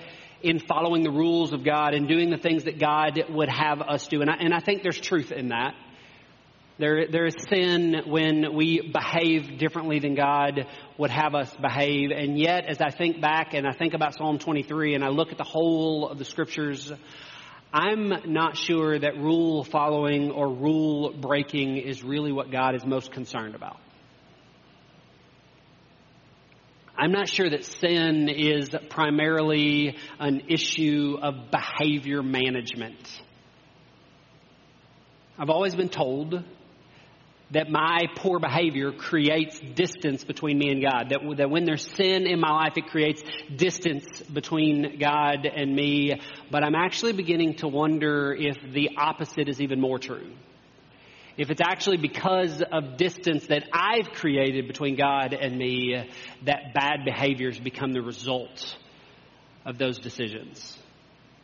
in 0.42 0.58
following 0.58 1.02
the 1.02 1.10
rules 1.10 1.52
of 1.52 1.62
God 1.62 1.92
and 1.92 2.08
doing 2.08 2.30
the 2.30 2.38
things 2.38 2.64
that 2.64 2.78
God 2.78 3.22
would 3.28 3.50
have 3.50 3.82
us 3.82 4.06
do. 4.06 4.22
And 4.22 4.30
I, 4.30 4.36
and 4.36 4.54
I 4.54 4.60
think 4.60 4.82
there's 4.82 4.98
truth 4.98 5.32
in 5.32 5.48
that. 5.48 5.74
There, 6.78 7.08
there 7.08 7.26
is 7.26 7.34
sin 7.50 8.04
when 8.06 8.54
we 8.54 8.90
behave 8.90 9.58
differently 9.58 9.98
than 9.98 10.14
God 10.14 10.66
would 10.96 11.10
have 11.10 11.34
us 11.34 11.54
behave. 11.60 12.10
And 12.10 12.38
yet, 12.38 12.64
as 12.64 12.80
I 12.80 12.88
think 12.88 13.20
back 13.20 13.52
and 13.52 13.66
I 13.66 13.72
think 13.72 13.92
about 13.92 14.14
Psalm 14.14 14.38
23 14.38 14.94
and 14.94 15.04
I 15.04 15.08
look 15.08 15.30
at 15.30 15.36
the 15.36 15.44
whole 15.44 16.08
of 16.08 16.18
the 16.18 16.24
scriptures, 16.24 16.90
I'm 17.70 18.32
not 18.32 18.56
sure 18.56 18.98
that 18.98 19.18
rule 19.18 19.62
following 19.62 20.30
or 20.30 20.48
rule 20.48 21.12
breaking 21.12 21.76
is 21.76 22.02
really 22.02 22.32
what 22.32 22.50
God 22.50 22.74
is 22.74 22.86
most 22.86 23.12
concerned 23.12 23.54
about. 23.54 23.76
I'm 26.96 27.10
not 27.10 27.28
sure 27.28 27.50
that 27.50 27.64
sin 27.64 28.28
is 28.28 28.70
primarily 28.88 29.96
an 30.20 30.42
issue 30.48 31.18
of 31.20 31.50
behavior 31.50 32.22
management. 32.22 33.20
I've 35.36 35.50
always 35.50 35.74
been 35.74 35.88
told 35.88 36.44
that 37.50 37.68
my 37.68 38.02
poor 38.16 38.38
behavior 38.38 38.92
creates 38.92 39.58
distance 39.58 40.22
between 40.22 40.56
me 40.56 40.70
and 40.70 40.82
God. 40.82 41.10
That, 41.10 41.36
that 41.38 41.50
when 41.50 41.64
there's 41.64 41.86
sin 41.96 42.26
in 42.28 42.38
my 42.38 42.50
life, 42.50 42.74
it 42.76 42.86
creates 42.86 43.22
distance 43.54 44.22
between 44.22 44.98
God 44.98 45.46
and 45.46 45.74
me. 45.74 46.20
But 46.50 46.62
I'm 46.62 46.76
actually 46.76 47.12
beginning 47.12 47.56
to 47.56 47.68
wonder 47.68 48.32
if 48.32 48.56
the 48.72 48.90
opposite 48.96 49.48
is 49.48 49.60
even 49.60 49.80
more 49.80 49.98
true 49.98 50.30
if 51.37 51.50
it's 51.50 51.61
actually 51.61 51.97
because 51.97 52.62
of 52.73 52.97
distance 52.97 53.47
that 53.49 53.64
I've 53.73 54.12
created 54.12 54.69
between 54.69 54.97
God 54.97 55.35
and 55.35 55.59
me 55.59 56.09
that 56.45 56.75
bad 56.75 57.05
behaviors 57.05 57.59
become 57.59 57.93
the 57.93 58.03
result 58.03 58.76
of 59.67 59.79
those 59.79 59.99
decisions. 59.99 60.79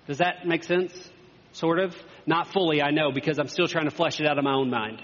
Does 0.07 0.19
that 0.19 0.47
make 0.47 0.65
sense? 0.65 0.93
Sort 1.53 1.81
of? 1.81 1.97
Not 2.27 2.53
fully, 2.53 2.81
I 2.83 2.91
know, 2.91 3.11
because 3.13 3.39
I'm 3.39 3.49
still 3.49 3.67
trying 3.67 3.87
to 3.87 3.91
flesh 3.91 4.21
it 4.21 4.27
out 4.27 4.39
of 4.39 4.45
my 4.45 4.55
own 4.55 4.71
mind. 4.71 5.03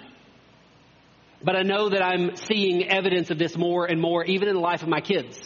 But 1.43 1.57
I 1.57 1.63
know 1.63 1.89
that 1.89 2.03
I'm 2.03 2.37
seeing 2.37 2.89
evidence 2.89 3.31
of 3.31 3.39
this 3.39 3.57
more 3.57 3.87
and 3.87 4.01
more, 4.01 4.25
even 4.25 4.49
in 4.49 4.55
the 4.55 4.61
life 4.61 4.83
of 4.83 4.89
my 4.89 5.01
kids. 5.01 5.39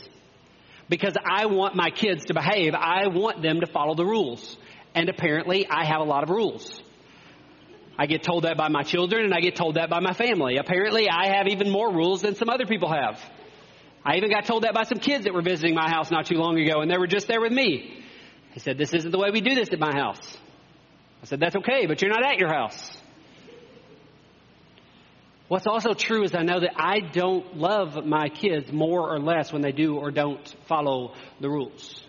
Because 0.88 1.14
I 1.24 1.46
want 1.46 1.74
my 1.76 1.90
kids 1.90 2.26
to 2.26 2.34
behave. 2.34 2.74
I 2.74 3.06
want 3.08 3.42
them 3.42 3.60
to 3.60 3.66
follow 3.66 3.94
the 3.94 4.04
rules. 4.04 4.56
And 4.94 5.08
apparently, 5.08 5.66
I 5.68 5.84
have 5.84 6.00
a 6.00 6.04
lot 6.04 6.22
of 6.22 6.30
rules. 6.30 6.82
I 8.00 8.06
get 8.06 8.22
told 8.22 8.44
that 8.44 8.56
by 8.56 8.68
my 8.70 8.82
children 8.82 9.26
and 9.26 9.34
I 9.34 9.40
get 9.40 9.56
told 9.56 9.74
that 9.74 9.90
by 9.90 10.00
my 10.00 10.14
family. 10.14 10.56
Apparently, 10.56 11.10
I 11.10 11.36
have 11.36 11.48
even 11.48 11.68
more 11.68 11.92
rules 11.92 12.22
than 12.22 12.34
some 12.34 12.48
other 12.48 12.64
people 12.64 12.90
have. 12.90 13.20
I 14.02 14.16
even 14.16 14.30
got 14.30 14.46
told 14.46 14.64
that 14.64 14.72
by 14.72 14.84
some 14.84 15.00
kids 15.00 15.24
that 15.24 15.34
were 15.34 15.42
visiting 15.42 15.74
my 15.74 15.90
house 15.90 16.10
not 16.10 16.24
too 16.24 16.36
long 16.36 16.58
ago 16.58 16.80
and 16.80 16.90
they 16.90 16.96
were 16.96 17.06
just 17.06 17.28
there 17.28 17.42
with 17.42 17.52
me. 17.52 18.02
They 18.54 18.60
said, 18.60 18.78
This 18.78 18.94
isn't 18.94 19.10
the 19.10 19.18
way 19.18 19.28
we 19.30 19.42
do 19.42 19.54
this 19.54 19.68
at 19.70 19.78
my 19.78 19.92
house. 19.94 20.38
I 21.22 21.26
said, 21.26 21.40
That's 21.40 21.56
okay, 21.56 21.84
but 21.84 22.00
you're 22.00 22.10
not 22.10 22.24
at 22.24 22.38
your 22.38 22.48
house. 22.48 22.90
What's 25.48 25.66
also 25.66 25.92
true 25.92 26.24
is 26.24 26.34
I 26.34 26.42
know 26.42 26.60
that 26.60 26.72
I 26.76 27.00
don't 27.00 27.58
love 27.58 28.06
my 28.06 28.30
kids 28.30 28.72
more 28.72 29.14
or 29.14 29.20
less 29.20 29.52
when 29.52 29.60
they 29.60 29.72
do 29.72 29.96
or 29.96 30.10
don't 30.10 30.56
follow 30.68 31.12
the 31.38 31.50
rules. 31.50 32.02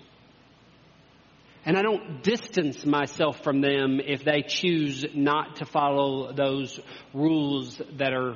And 1.65 1.77
I 1.77 1.83
don't 1.83 2.23
distance 2.23 2.85
myself 2.85 3.43
from 3.43 3.61
them 3.61 3.99
if 4.03 4.23
they 4.23 4.41
choose 4.41 5.05
not 5.13 5.57
to 5.57 5.65
follow 5.65 6.33
those 6.33 6.79
rules 7.13 7.79
that 7.97 8.13
are 8.13 8.35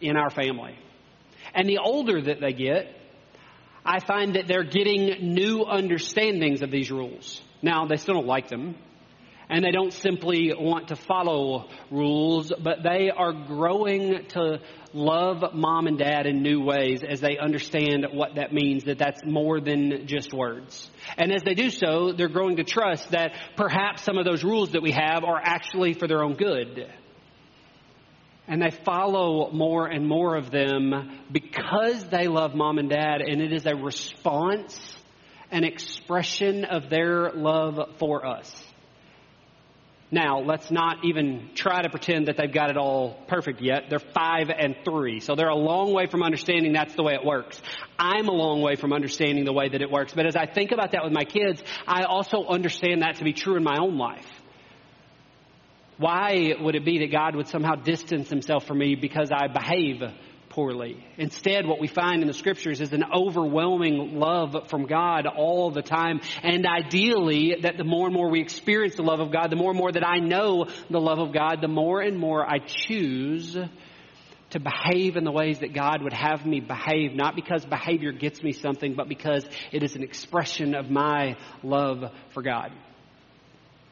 in 0.00 0.16
our 0.16 0.30
family. 0.30 0.78
And 1.54 1.68
the 1.68 1.78
older 1.78 2.22
that 2.22 2.40
they 2.40 2.52
get, 2.52 2.94
I 3.84 4.00
find 4.00 4.36
that 4.36 4.46
they're 4.46 4.64
getting 4.64 5.34
new 5.34 5.64
understandings 5.64 6.62
of 6.62 6.70
these 6.70 6.90
rules. 6.90 7.40
Now, 7.62 7.86
they 7.86 7.96
still 7.96 8.14
don't 8.14 8.26
like 8.26 8.48
them, 8.48 8.76
and 9.50 9.64
they 9.64 9.70
don't 9.70 9.92
simply 9.92 10.52
want 10.54 10.88
to 10.88 10.96
follow 10.96 11.68
rules, 11.90 12.52
but 12.62 12.82
they 12.82 13.10
are 13.10 13.32
growing 13.32 14.26
to 14.28 14.58
love 14.92 15.54
mom 15.54 15.86
and 15.86 15.98
dad 15.98 16.26
in 16.26 16.42
new 16.42 16.62
ways 16.62 17.02
as 17.02 17.20
they 17.20 17.38
understand 17.38 18.06
what 18.12 18.34
that 18.34 18.52
means, 18.52 18.84
that 18.84 18.98
that's 18.98 19.24
more 19.24 19.60
than 19.60 20.06
just 20.06 20.32
words. 20.34 20.90
And 21.16 21.32
as 21.32 21.42
they 21.42 21.54
do 21.54 21.70
so, 21.70 22.12
they're 22.12 22.28
growing 22.28 22.56
to 22.56 22.64
trust 22.64 23.10
that 23.12 23.32
perhaps 23.56 24.02
some 24.02 24.18
of 24.18 24.24
those 24.26 24.44
rules 24.44 24.72
that 24.72 24.82
we 24.82 24.92
have 24.92 25.24
are 25.24 25.40
actually 25.42 25.94
for 25.94 26.06
their 26.06 26.22
own 26.22 26.34
good. 26.34 26.92
And 28.46 28.62
they 28.62 28.70
follow 28.70 29.50
more 29.50 29.86
and 29.86 30.06
more 30.06 30.36
of 30.36 30.50
them 30.50 31.20
because 31.30 32.04
they 32.08 32.28
love 32.28 32.54
mom 32.54 32.78
and 32.78 32.88
dad, 32.88 33.20
and 33.20 33.40
it 33.42 33.52
is 33.52 33.66
a 33.66 33.74
response, 33.74 34.96
an 35.50 35.64
expression 35.64 36.64
of 36.64 36.88
their 36.90 37.30
love 37.32 37.78
for 37.98 38.26
us. 38.26 38.67
Now, 40.10 40.40
let's 40.40 40.70
not 40.70 41.04
even 41.04 41.50
try 41.54 41.82
to 41.82 41.90
pretend 41.90 42.28
that 42.28 42.38
they've 42.38 42.52
got 42.52 42.70
it 42.70 42.78
all 42.78 43.22
perfect 43.28 43.60
yet. 43.60 43.84
They're 43.90 43.98
five 43.98 44.48
and 44.48 44.74
three. 44.82 45.20
So 45.20 45.34
they're 45.34 45.48
a 45.48 45.54
long 45.54 45.92
way 45.92 46.06
from 46.06 46.22
understanding 46.22 46.72
that's 46.72 46.94
the 46.94 47.02
way 47.02 47.12
it 47.12 47.24
works. 47.24 47.60
I'm 47.98 48.26
a 48.28 48.32
long 48.32 48.62
way 48.62 48.76
from 48.76 48.94
understanding 48.94 49.44
the 49.44 49.52
way 49.52 49.68
that 49.68 49.82
it 49.82 49.90
works. 49.90 50.14
But 50.14 50.24
as 50.24 50.34
I 50.34 50.46
think 50.46 50.72
about 50.72 50.92
that 50.92 51.04
with 51.04 51.12
my 51.12 51.24
kids, 51.24 51.62
I 51.86 52.04
also 52.04 52.46
understand 52.46 53.02
that 53.02 53.16
to 53.16 53.24
be 53.24 53.34
true 53.34 53.56
in 53.56 53.62
my 53.62 53.76
own 53.78 53.98
life. 53.98 54.26
Why 55.98 56.54
would 56.58 56.74
it 56.74 56.86
be 56.86 57.00
that 57.00 57.12
God 57.12 57.36
would 57.36 57.48
somehow 57.48 57.74
distance 57.74 58.30
himself 58.30 58.66
from 58.66 58.78
me 58.78 58.94
because 58.94 59.30
I 59.30 59.48
behave 59.48 60.02
poorly. 60.50 61.04
Instead, 61.16 61.66
what 61.66 61.80
we 61.80 61.86
find 61.86 62.22
in 62.22 62.28
the 62.28 62.34
scriptures 62.34 62.80
is 62.80 62.92
an 62.92 63.04
overwhelming 63.14 64.18
love 64.18 64.68
from 64.68 64.86
God 64.86 65.26
all 65.26 65.70
the 65.70 65.82
time. 65.82 66.20
And 66.42 66.66
ideally, 66.66 67.56
that 67.62 67.76
the 67.76 67.84
more 67.84 68.06
and 68.06 68.14
more 68.14 68.30
we 68.30 68.40
experience 68.40 68.96
the 68.96 69.02
love 69.02 69.20
of 69.20 69.32
God, 69.32 69.50
the 69.50 69.56
more 69.56 69.70
and 69.70 69.78
more 69.78 69.92
that 69.92 70.06
I 70.06 70.18
know 70.18 70.66
the 70.90 71.00
love 71.00 71.18
of 71.18 71.32
God, 71.32 71.60
the 71.60 71.68
more 71.68 72.00
and 72.00 72.18
more 72.18 72.48
I 72.48 72.58
choose 72.58 73.56
to 74.50 74.60
behave 74.60 75.16
in 75.16 75.24
the 75.24 75.32
ways 75.32 75.58
that 75.58 75.74
God 75.74 76.02
would 76.02 76.12
have 76.12 76.46
me 76.46 76.60
behave, 76.60 77.14
not 77.14 77.36
because 77.36 77.64
behavior 77.66 78.12
gets 78.12 78.42
me 78.42 78.52
something, 78.52 78.94
but 78.94 79.08
because 79.08 79.44
it 79.72 79.82
is 79.82 79.94
an 79.94 80.02
expression 80.02 80.74
of 80.74 80.90
my 80.90 81.36
love 81.62 82.10
for 82.30 82.42
God. 82.42 82.72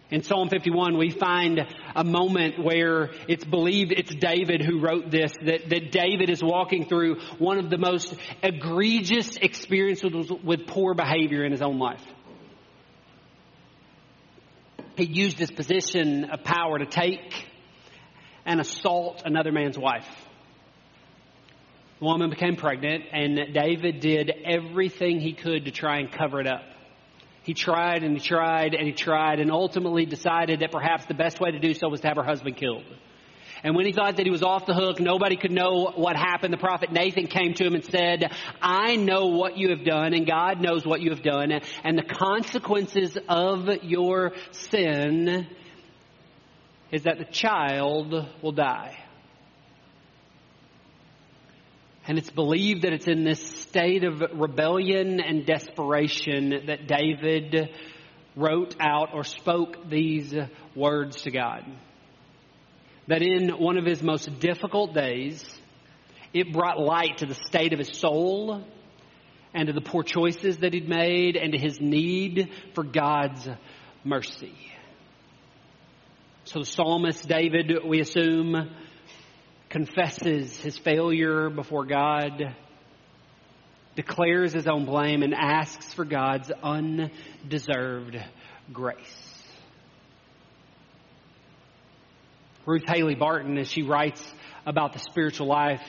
In 0.09 0.23
Psalm 0.23 0.49
51, 0.49 0.97
we 0.99 1.11
find 1.11 1.67
a 1.97 2.05
moment 2.05 2.63
where 2.63 3.11
it's 3.27 3.45
believed 3.45 3.91
it's 3.91 4.15
David 4.15 4.63
who 4.63 4.81
wrote 4.81 5.11
this, 5.11 5.35
that, 5.45 5.69
that 5.69 5.91
David 5.91 6.31
is 6.31 6.41
walking 6.41 6.87
through 6.87 7.17
one 7.39 7.59
of 7.59 7.71
the 7.71 7.79
most 7.79 8.15
egregious 8.41 9.37
experiences 9.37 10.31
with 10.45 10.69
poor 10.69 10.95
behavior 10.95 11.45
in 11.45 11.51
his 11.51 11.61
own 11.61 11.81
life. 11.81 12.03
He 14.97 15.05
used 15.07 15.39
his 15.39 15.51
position 15.51 16.27
of 16.27 16.45
power 16.45 16.79
to 16.79 16.87
take 16.87 17.49
and 18.45 18.61
assault 18.61 19.23
another 19.25 19.51
man's 19.51 19.77
wife. 19.77 20.09
The 21.99 22.05
woman 22.05 22.31
became 22.31 22.55
pregnant, 22.55 23.05
and 23.11 23.53
David 23.53 23.99
did 23.99 24.31
everything 24.45 25.19
he 25.19 25.33
could 25.33 25.65
to 25.65 25.73
try 25.73 25.99
and 25.99 26.13
cover 26.13 26.41
it 26.41 26.47
up. 26.47 26.63
He 27.47 27.55
tried 27.55 28.03
and 28.03 28.17
he 28.17 28.21
tried 28.21 28.75
and 28.75 28.89
he 28.89 28.93
tried 28.93 29.39
and 29.39 29.53
ultimately 29.53 30.05
decided 30.05 30.61
that 30.61 30.73
perhaps 30.73 31.07
the 31.07 31.15
best 31.15 31.39
way 31.39 31.53
to 31.53 31.61
do 31.61 31.75
so 31.75 31.89
was 31.89 32.01
to 32.01 32.09
have 32.09 32.17
her 32.17 32.25
husband 32.25 32.57
killed. 32.57 32.83
And 33.63 33.77
when 33.77 33.87
he 33.87 33.93
thought 33.93 34.17
that 34.17 34.27
he 34.27 34.33
was 34.33 34.43
off 34.43 34.67
the 34.67 34.75
hook, 34.75 34.99
nobody 34.99 35.37
could 35.37 35.53
know 35.53 35.93
what 35.95 36.17
happened. 36.17 36.53
The 36.53 36.59
prophet 36.59 36.91
Nathan 36.91 37.29
came 37.29 37.55
to 37.55 37.65
him 37.65 37.77
and 37.77 37.85
said, 37.85 38.33
I 38.61 38.97
know 38.97 39.27
what 39.27 39.57
you 39.57 39.71
have 39.71 39.85
done 39.85 40.13
and 40.13 40.27
God 40.27 40.61
knows 40.61 40.85
what 40.85 41.01
you 41.01 41.11
have 41.11 41.23
done 41.23 41.53
and 41.85 41.97
the 41.97 42.03
consequences 42.03 43.17
of 43.29 43.69
your 43.85 44.33
sin 44.51 45.47
is 46.91 47.05
that 47.05 47.19
the 47.19 47.27
child 47.27 48.13
will 48.43 48.53
die. 48.53 49.06
And 52.09 52.19
it's 52.19 52.31
believed 52.31 52.83
that 52.83 52.93
it's 52.93 53.09
in 53.09 53.25
this 53.25 53.45
state 53.61 54.05
of 54.05 54.23
rebellion 54.33 55.21
and 55.21 55.45
desperation 55.45 56.67
that 56.67 56.87
David 56.87 57.71
wrote 58.37 58.77
out 58.79 59.09
or 59.13 59.25
spoke 59.25 59.89
these 59.89 60.35
words 60.77 61.23
to 61.23 61.33
God. 61.33 61.65
That 63.09 63.23
in 63.23 63.51
one 63.51 63.77
of 63.77 63.85
his 63.85 64.03
most 64.03 64.39
difficult 64.39 64.95
days, 64.95 65.45
it 66.33 66.53
brought 66.53 66.79
light 66.79 67.19
to 67.19 67.27
the 67.27 67.35
state 67.35 67.73
of 67.73 67.81
his 67.81 67.99
soul 67.99 68.65
and 69.53 69.67
to 69.67 69.73
the 69.73 69.81
poor 69.81 70.03
choices 70.03 70.59
that 70.59 70.75
he'd 70.75 70.89
made 70.89 71.37
and 71.37 71.53
to 71.53 71.59
his 71.59 71.81
need 71.81 72.51
for 72.75 72.85
God's 72.85 73.49
mercy. 74.05 74.55
So 76.45 76.61
the 76.61 76.67
psalmist 76.67 77.27
David, 77.27 77.73
we 77.85 78.01
assume, 78.01 78.71
confesses 79.69 80.57
his 80.57 80.79
failure 80.79 81.51
before 81.51 81.85
God, 81.85 82.55
declares 83.95 84.53
his 84.53 84.67
own 84.67 84.85
blame, 84.85 85.23
and 85.23 85.35
asks 85.35 85.93
for 85.95 86.05
God's 86.05 86.51
undeserved 86.63 88.17
grace. 88.73 89.33
Ruth 92.65 92.85
Haley 92.87 93.15
Barton, 93.15 93.59
as 93.59 93.71
she 93.71 93.83
writes 93.83 94.23
about 94.67 94.93
the 94.93 94.99
spiritual 94.99 95.47
life, 95.47 95.83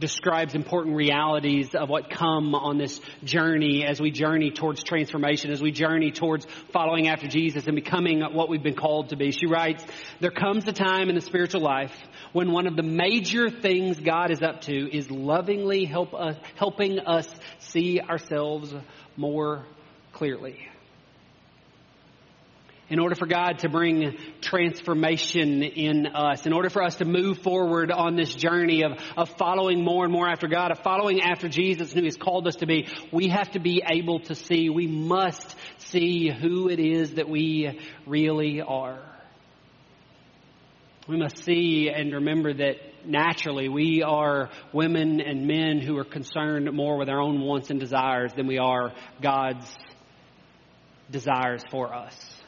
describes 0.00 0.54
important 0.54 0.96
realities 0.96 1.74
of 1.74 1.88
what 1.88 2.10
come 2.10 2.54
on 2.54 2.78
this 2.78 3.00
journey 3.22 3.84
as 3.86 4.00
we 4.00 4.10
journey 4.10 4.50
towards 4.50 4.82
transformation, 4.82 5.50
as 5.50 5.60
we 5.60 5.70
journey 5.70 6.10
towards 6.10 6.46
following 6.72 7.06
after 7.08 7.28
Jesus 7.28 7.66
and 7.66 7.76
becoming 7.76 8.22
what 8.32 8.48
we've 8.48 8.62
been 8.62 8.74
called 8.74 9.10
to 9.10 9.16
be. 9.16 9.30
She 9.30 9.46
writes, 9.46 9.84
there 10.18 10.30
comes 10.30 10.66
a 10.66 10.72
time 10.72 11.10
in 11.10 11.14
the 11.14 11.20
spiritual 11.20 11.60
life 11.60 11.94
when 12.32 12.50
one 12.50 12.66
of 12.66 12.76
the 12.76 12.82
major 12.82 13.50
things 13.50 14.00
God 14.00 14.30
is 14.30 14.42
up 14.42 14.62
to 14.62 14.96
is 14.96 15.10
lovingly 15.10 15.84
help 15.84 16.14
us, 16.14 16.36
helping 16.56 16.98
us 17.00 17.28
see 17.58 18.00
ourselves 18.00 18.74
more 19.16 19.66
clearly 20.12 20.58
in 22.90 22.98
order 22.98 23.14
for 23.14 23.26
God 23.26 23.60
to 23.60 23.68
bring 23.68 24.18
transformation 24.40 25.62
in 25.62 26.08
us, 26.08 26.44
in 26.44 26.52
order 26.52 26.68
for 26.68 26.82
us 26.82 26.96
to 26.96 27.04
move 27.04 27.38
forward 27.38 27.92
on 27.92 28.16
this 28.16 28.34
journey 28.34 28.82
of, 28.82 28.98
of 29.16 29.30
following 29.38 29.84
more 29.84 30.04
and 30.04 30.12
more 30.12 30.28
after 30.28 30.48
God, 30.48 30.72
of 30.72 30.80
following 30.80 31.20
after 31.22 31.48
Jesus 31.48 31.92
who 31.92 32.02
He's 32.02 32.16
called 32.16 32.48
us 32.48 32.56
to 32.56 32.66
be, 32.66 32.88
we 33.12 33.28
have 33.28 33.52
to 33.52 33.60
be 33.60 33.82
able 33.88 34.18
to 34.20 34.34
see, 34.34 34.68
we 34.68 34.88
must 34.88 35.56
see 35.78 36.30
who 36.30 36.68
it 36.68 36.80
is 36.80 37.14
that 37.14 37.28
we 37.28 37.80
really 38.06 38.60
are. 38.60 39.00
We 41.08 41.16
must 41.16 41.44
see 41.44 41.88
and 41.88 42.12
remember 42.12 42.52
that 42.54 42.76
naturally 43.06 43.68
we 43.68 44.02
are 44.02 44.50
women 44.72 45.20
and 45.20 45.46
men 45.46 45.80
who 45.80 45.96
are 45.96 46.04
concerned 46.04 46.70
more 46.72 46.98
with 46.98 47.08
our 47.08 47.20
own 47.20 47.40
wants 47.40 47.70
and 47.70 47.80
desires 47.80 48.32
than 48.34 48.46
we 48.46 48.58
are 48.58 48.92
God's 49.22 49.66
desires 51.10 51.62
for 51.70 51.94
us. 51.94 52.39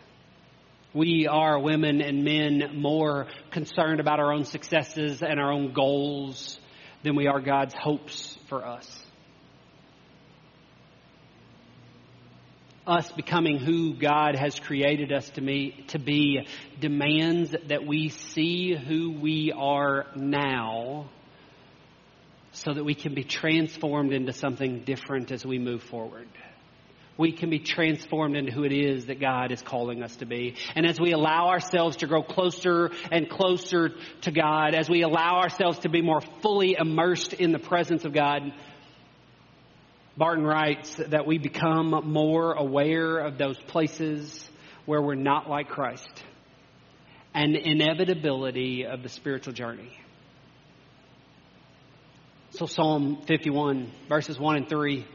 We 0.95 1.27
are 1.27 1.59
women 1.59 2.03
and 2.03 2.23
men 2.23 2.73
more 2.75 3.27
concerned 3.51 3.99
about 3.99 4.21
our 4.21 4.31
own 4.31 4.45
successes 4.45 5.23
and 5.23 5.41
our 5.41 5.51
own 5.51 5.73
goals 5.73 6.61
than 7.03 7.17
we 7.17 7.29
are 7.29 7.41
God's 7.41 7.75
hopes 7.75 8.37
for 8.49 8.67
us. 8.67 8.99
Us 12.87 13.11
becoming 13.13 13.59
who 13.59 13.95
God 13.95 14.37
has 14.37 14.59
created 14.59 15.13
us 15.13 15.31
to, 15.31 15.71
to 15.89 15.99
be 15.99 16.47
demands 16.79 17.55
that 17.69 17.87
we 17.87 18.11
see 18.11 18.75
who 18.75 19.13
we 19.13 19.53
are 19.57 20.07
now 20.15 21.09
so 22.51 22.75
that 22.75 22.85
we 22.85 22.95
can 22.95 23.15
be 23.15 23.25
transformed 23.25 24.13
into 24.13 24.33
something 24.33 24.81
different 24.85 25.33
as 25.33 25.47
we 25.47 25.59
move 25.59 25.83
forward 25.85 26.29
we 27.18 27.33
can 27.33 27.51
be 27.51 27.59
transformed 27.59 28.37
into 28.37 28.53
who 28.53 28.64
it 28.64 28.72
is 28.72 29.07
that 29.07 29.20
God 29.20 29.53
is 29.53 29.61
calling 29.62 30.03
us 30.03 30.16
to 30.16 30.27
be. 30.27 30.57
And 30.75 30.87
as 30.87 30.98
we 30.98 31.12
allow 31.12 31.48
ourselves 31.48 31.96
to 31.98 32.07
grow 32.07 32.22
closer 32.22 32.90
and 33.11 33.29
closer 33.29 33.90
to 34.22 34.31
God, 34.31 34.75
as 34.75 34.88
we 34.88 35.03
allow 35.03 35.40
ourselves 35.40 35.81
to 35.81 35.88
be 35.88 36.03
more 36.03 36.20
fully 36.40 36.77
immersed 36.79 37.35
in 37.35 37.53
the 37.53 37.59
presence 37.59 38.05
of 38.05 38.12
God, 38.12 38.42
Barton 40.16 40.44
writes 40.44 40.96
that 41.09 41.27
we 41.27 41.38
become 41.38 41.90
more 42.05 42.53
aware 42.53 43.18
of 43.18 43.38
those 43.38 43.59
places 43.59 44.48
where 44.85 45.01
we're 45.01 45.14
not 45.14 45.48
like 45.48 45.68
Christ 45.68 46.22
and 47.35 47.55
the 47.55 47.66
inevitability 47.66 48.85
of 48.85 49.03
the 49.03 49.09
spiritual 49.09 49.53
journey. 49.55 49.90
So 52.51 52.66
Psalm 52.66 53.22
51 53.27 53.90
verses 54.09 54.38
1 54.38 54.57
and 54.57 54.68
3 54.68 55.07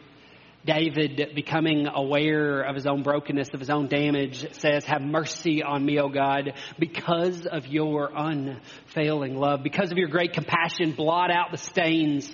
David, 0.67 1.31
becoming 1.33 1.87
aware 1.87 2.61
of 2.61 2.75
his 2.75 2.85
own 2.85 3.01
brokenness, 3.01 3.49
of 3.53 3.59
his 3.61 3.69
own 3.69 3.87
damage, 3.87 4.53
says, 4.53 4.83
Have 4.85 5.01
mercy 5.01 5.63
on 5.63 5.83
me, 5.83 5.97
O 5.99 6.09
God, 6.09 6.53
because 6.77 7.47
of 7.47 7.65
your 7.67 8.11
unfailing 8.13 9.35
love, 9.35 9.63
because 9.63 9.91
of 9.91 9.97
your 9.97 10.09
great 10.09 10.33
compassion, 10.33 10.91
blot 10.91 11.31
out 11.31 11.51
the 11.51 11.57
stains 11.57 12.29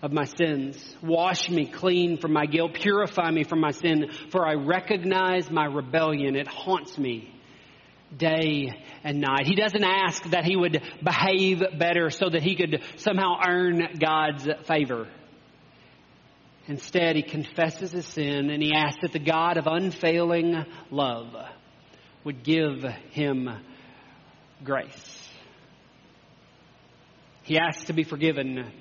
of 0.00 0.12
my 0.12 0.24
sins. 0.24 0.96
Wash 1.02 1.50
me 1.50 1.66
clean 1.66 2.18
from 2.18 2.32
my 2.32 2.46
guilt, 2.46 2.74
purify 2.74 3.30
me 3.30 3.42
from 3.42 3.60
my 3.60 3.72
sin, 3.72 4.10
for 4.30 4.46
I 4.46 4.54
recognize 4.54 5.50
my 5.50 5.64
rebellion. 5.64 6.36
It 6.36 6.46
haunts 6.46 6.96
me 6.96 7.34
day 8.16 8.72
and 9.02 9.20
night. 9.20 9.46
He 9.46 9.56
doesn't 9.56 9.84
ask 9.84 10.22
that 10.30 10.44
he 10.44 10.56
would 10.56 10.80
behave 11.02 11.62
better 11.78 12.10
so 12.10 12.30
that 12.30 12.42
he 12.42 12.54
could 12.54 12.82
somehow 12.96 13.40
earn 13.44 13.88
God's 13.98 14.48
favor. 14.68 15.08
Instead, 16.68 17.16
he 17.16 17.22
confesses 17.22 17.90
his 17.90 18.06
sin 18.06 18.50
and 18.50 18.62
he 18.62 18.72
asks 18.72 19.00
that 19.02 19.12
the 19.12 19.18
God 19.18 19.56
of 19.56 19.66
unfailing 19.66 20.64
love 20.90 21.34
would 22.24 22.44
give 22.44 22.84
him 23.10 23.50
grace. 24.62 25.28
He 27.42 27.58
asks 27.58 27.84
to 27.84 27.92
be 27.92 28.04
forgiven 28.04 28.72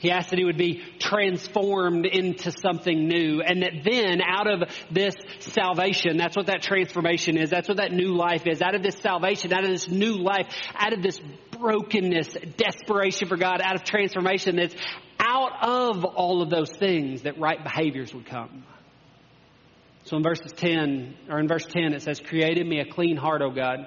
He 0.00 0.10
asks 0.10 0.30
that 0.30 0.38
he 0.38 0.46
would 0.46 0.56
be 0.56 0.82
transformed 0.98 2.06
into 2.06 2.52
something 2.52 3.06
new. 3.06 3.42
And 3.42 3.62
that 3.62 3.84
then 3.84 4.22
out 4.22 4.46
of 4.50 4.62
this 4.90 5.14
salvation, 5.40 6.16
that's 6.16 6.34
what 6.34 6.46
that 6.46 6.62
transformation 6.62 7.36
is. 7.36 7.50
That's 7.50 7.68
what 7.68 7.76
that 7.76 7.92
new 7.92 8.14
life 8.14 8.46
is. 8.46 8.62
Out 8.62 8.74
of 8.74 8.82
this 8.82 8.96
salvation, 8.96 9.52
out 9.52 9.62
of 9.62 9.68
this 9.68 9.88
new 9.88 10.16
life, 10.16 10.46
out 10.74 10.94
of 10.94 11.02
this 11.02 11.20
brokenness, 11.60 12.36
desperation 12.56 13.28
for 13.28 13.36
God, 13.36 13.60
out 13.62 13.76
of 13.76 13.84
transformation, 13.84 14.56
that's 14.56 14.74
out 15.18 15.52
of 15.62 16.04
all 16.04 16.42
of 16.42 16.50
those 16.50 16.70
things 16.70 17.22
that 17.22 17.38
right 17.38 17.62
behaviors 17.62 18.14
would 18.14 18.26
come. 18.26 18.64
So 20.04 20.16
in 20.16 20.22
verses 20.22 20.52
10, 20.52 21.14
or 21.28 21.38
in 21.38 21.46
verse 21.46 21.66
10, 21.66 21.92
it 21.92 22.02
says, 22.02 22.20
Create 22.20 22.58
in 22.58 22.68
me 22.68 22.80
a 22.80 22.86
clean 22.86 23.16
heart, 23.16 23.42
O 23.42 23.50
God 23.50 23.86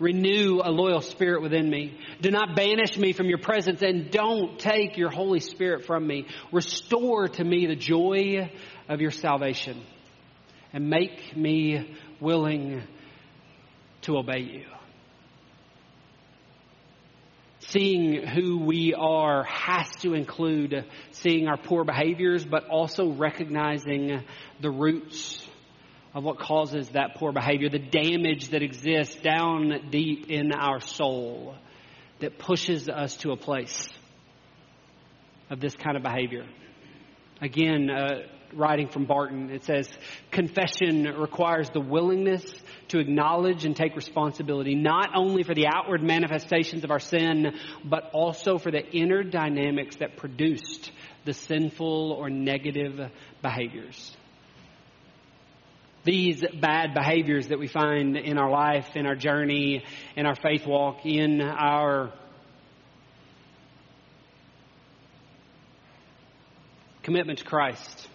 Renew 0.00 0.62
a 0.64 0.70
loyal 0.70 1.02
spirit 1.02 1.42
within 1.42 1.68
me. 1.68 1.94
Do 2.22 2.30
not 2.30 2.56
banish 2.56 2.96
me 2.96 3.12
from 3.12 3.26
your 3.26 3.36
presence 3.36 3.82
and 3.82 4.10
don't 4.10 4.58
take 4.58 4.96
your 4.96 5.10
Holy 5.10 5.40
Spirit 5.40 5.84
from 5.84 6.06
me. 6.06 6.26
Restore 6.50 7.28
to 7.28 7.44
me 7.44 7.66
the 7.66 7.76
joy 7.76 8.50
of 8.88 9.02
your 9.02 9.10
salvation 9.10 9.78
and 10.72 10.88
make 10.88 11.36
me 11.36 11.94
willing 12.18 12.82
to 14.02 14.16
obey 14.16 14.40
you. 14.40 14.64
Seeing 17.70 18.26
who 18.26 18.58
we 18.58 18.94
are 18.94 19.44
has 19.44 19.88
to 20.00 20.14
include 20.14 20.84
seeing 21.12 21.46
our 21.46 21.56
poor 21.56 21.84
behaviors, 21.84 22.44
but 22.44 22.68
also 22.68 23.12
recognizing 23.12 24.24
the 24.60 24.70
roots 24.70 25.46
of 26.12 26.24
what 26.24 26.40
causes 26.40 26.88
that 26.90 27.14
poor 27.14 27.32
behavior, 27.32 27.68
the 27.68 27.78
damage 27.78 28.48
that 28.48 28.62
exists 28.62 29.14
down 29.22 29.90
deep 29.90 30.28
in 30.28 30.52
our 30.52 30.80
soul 30.80 31.54
that 32.18 32.38
pushes 32.38 32.88
us 32.88 33.16
to 33.18 33.30
a 33.30 33.36
place 33.36 33.88
of 35.48 35.60
this 35.60 35.76
kind 35.76 35.96
of 35.96 36.02
behavior. 36.02 36.46
Again, 37.40 37.88
uh, 37.88 38.22
writing 38.52 38.88
from 38.88 39.06
Barton, 39.06 39.50
it 39.50 39.64
says, 39.64 39.88
confession 40.30 41.04
requires 41.04 41.70
the 41.70 41.80
willingness 41.80 42.44
to 42.88 42.98
acknowledge 42.98 43.64
and 43.64 43.76
take 43.76 43.96
responsibility, 43.96 44.74
not 44.74 45.10
only 45.14 45.42
for 45.42 45.54
the 45.54 45.66
outward 45.66 46.02
manifestations 46.02 46.84
of 46.84 46.90
our 46.90 46.98
sin, 46.98 47.54
but 47.84 48.10
also 48.12 48.58
for 48.58 48.70
the 48.70 48.84
inner 48.90 49.22
dynamics 49.22 49.96
that 49.96 50.16
produced 50.16 50.90
the 51.24 51.32
sinful 51.32 52.12
or 52.12 52.30
negative 52.30 53.10
behaviors. 53.42 54.16
These 56.02 56.42
bad 56.60 56.94
behaviors 56.94 57.48
that 57.48 57.58
we 57.58 57.68
find 57.68 58.16
in 58.16 58.38
our 58.38 58.50
life, 58.50 58.96
in 58.96 59.06
our 59.06 59.14
journey, 59.14 59.84
in 60.16 60.24
our 60.24 60.34
faith 60.34 60.66
walk, 60.66 61.04
in 61.04 61.42
our 61.42 62.12
commitment 67.02 67.38
to 67.40 67.44
Christ 67.44 68.08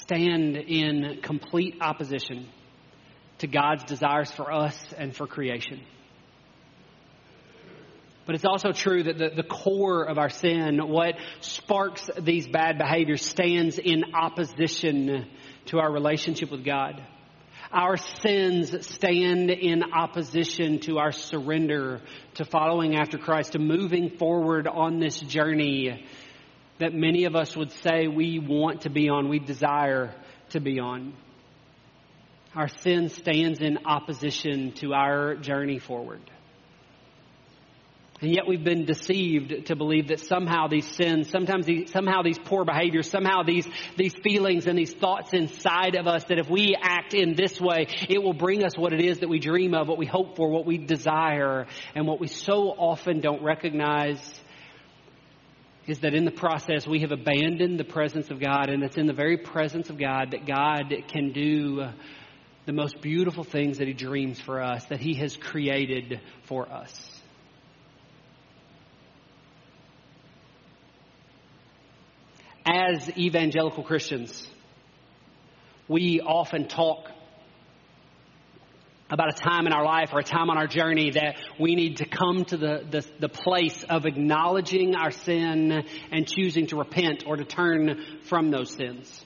stand 0.00 0.56
in 0.56 1.20
complete 1.22 1.76
opposition 1.80 2.46
to 3.38 3.46
God's 3.46 3.84
desires 3.84 4.30
for 4.30 4.52
us 4.52 4.76
and 4.96 5.14
for 5.14 5.26
creation. 5.26 5.80
But 8.26 8.34
it's 8.34 8.44
also 8.44 8.72
true 8.72 9.02
that 9.02 9.18
the, 9.18 9.30
the 9.34 9.42
core 9.42 10.04
of 10.04 10.18
our 10.18 10.28
sin, 10.28 10.78
what 10.86 11.14
sparks 11.40 12.08
these 12.20 12.46
bad 12.46 12.78
behaviors, 12.78 13.24
stands 13.24 13.78
in 13.78 14.14
opposition 14.14 15.26
to 15.66 15.78
our 15.78 15.90
relationship 15.90 16.50
with 16.50 16.64
God. 16.64 17.02
Our 17.72 17.96
sins 17.96 18.86
stand 18.86 19.50
in 19.50 19.82
opposition 19.92 20.80
to 20.80 20.98
our 20.98 21.12
surrender 21.12 22.02
to 22.34 22.44
following 22.44 22.96
after 22.96 23.16
Christ, 23.16 23.52
to 23.52 23.58
moving 23.58 24.16
forward 24.18 24.68
on 24.68 24.98
this 24.98 25.18
journey 25.20 26.04
that 26.80 26.94
many 26.94 27.24
of 27.24 27.36
us 27.36 27.56
would 27.56 27.70
say 27.82 28.08
we 28.08 28.38
want 28.38 28.82
to 28.82 28.90
be 28.90 29.08
on, 29.08 29.28
we 29.28 29.38
desire 29.38 30.14
to 30.50 30.60
be 30.60 30.80
on. 30.80 31.14
Our 32.54 32.68
sin 32.68 33.08
stands 33.10 33.60
in 33.60 33.78
opposition 33.86 34.72
to 34.76 34.92
our 34.92 35.36
journey 35.36 35.78
forward. 35.78 36.20
And 38.22 38.34
yet 38.34 38.46
we've 38.46 38.62
been 38.62 38.84
deceived 38.84 39.66
to 39.66 39.76
believe 39.76 40.08
that 40.08 40.20
somehow 40.20 40.66
these 40.68 40.86
sins, 40.86 41.30
sometimes 41.30 41.64
these, 41.64 41.90
somehow 41.90 42.22
these 42.22 42.38
poor 42.38 42.66
behaviors, 42.66 43.08
somehow 43.08 43.44
these, 43.44 43.66
these 43.96 44.14
feelings 44.22 44.66
and 44.66 44.76
these 44.78 44.92
thoughts 44.92 45.32
inside 45.32 45.94
of 45.94 46.06
us, 46.06 46.24
that 46.24 46.38
if 46.38 46.50
we 46.50 46.76
act 46.78 47.14
in 47.14 47.34
this 47.34 47.58
way, 47.58 47.86
it 48.10 48.22
will 48.22 48.34
bring 48.34 48.62
us 48.62 48.76
what 48.76 48.92
it 48.92 49.00
is 49.00 49.20
that 49.20 49.28
we 49.30 49.38
dream 49.38 49.72
of, 49.72 49.88
what 49.88 49.96
we 49.96 50.04
hope 50.04 50.36
for, 50.36 50.50
what 50.50 50.66
we 50.66 50.76
desire, 50.76 51.66
and 51.94 52.06
what 52.06 52.20
we 52.20 52.26
so 52.26 52.68
often 52.76 53.20
don't 53.20 53.42
recognize 53.42 54.18
is 55.86 56.00
that 56.00 56.14
in 56.14 56.24
the 56.24 56.30
process 56.30 56.86
we 56.86 57.00
have 57.00 57.12
abandoned 57.12 57.78
the 57.78 57.84
presence 57.84 58.30
of 58.30 58.40
God, 58.40 58.68
and 58.68 58.82
it's 58.82 58.96
in 58.96 59.06
the 59.06 59.12
very 59.12 59.38
presence 59.38 59.90
of 59.90 59.98
God 59.98 60.32
that 60.32 60.46
God 60.46 60.92
can 61.08 61.32
do 61.32 61.80
uh, 61.80 61.92
the 62.66 62.72
most 62.72 63.00
beautiful 63.00 63.44
things 63.44 63.78
that 63.78 63.88
He 63.88 63.94
dreams 63.94 64.40
for 64.40 64.62
us, 64.62 64.84
that 64.86 65.00
He 65.00 65.14
has 65.14 65.36
created 65.36 66.20
for 66.46 66.70
us. 66.70 67.20
as 72.66 73.08
evangelical 73.16 73.82
Christians, 73.82 74.46
we 75.88 76.20
often 76.20 76.68
talk 76.68 77.10
about 79.10 79.28
a 79.28 79.42
time 79.42 79.66
in 79.66 79.72
our 79.72 79.84
life 79.84 80.10
or 80.12 80.20
a 80.20 80.24
time 80.24 80.50
on 80.50 80.56
our 80.56 80.66
journey 80.66 81.10
that 81.10 81.36
we 81.58 81.74
need 81.74 81.96
to 81.96 82.06
come 82.06 82.44
to 82.44 82.56
the, 82.56 82.84
the, 82.90 83.06
the, 83.18 83.28
place 83.28 83.84
of 83.88 84.06
acknowledging 84.06 84.94
our 84.94 85.10
sin 85.10 85.84
and 86.12 86.28
choosing 86.28 86.66
to 86.68 86.76
repent 86.76 87.24
or 87.26 87.36
to 87.36 87.44
turn 87.44 88.18
from 88.24 88.50
those 88.50 88.70
sins. 88.70 89.24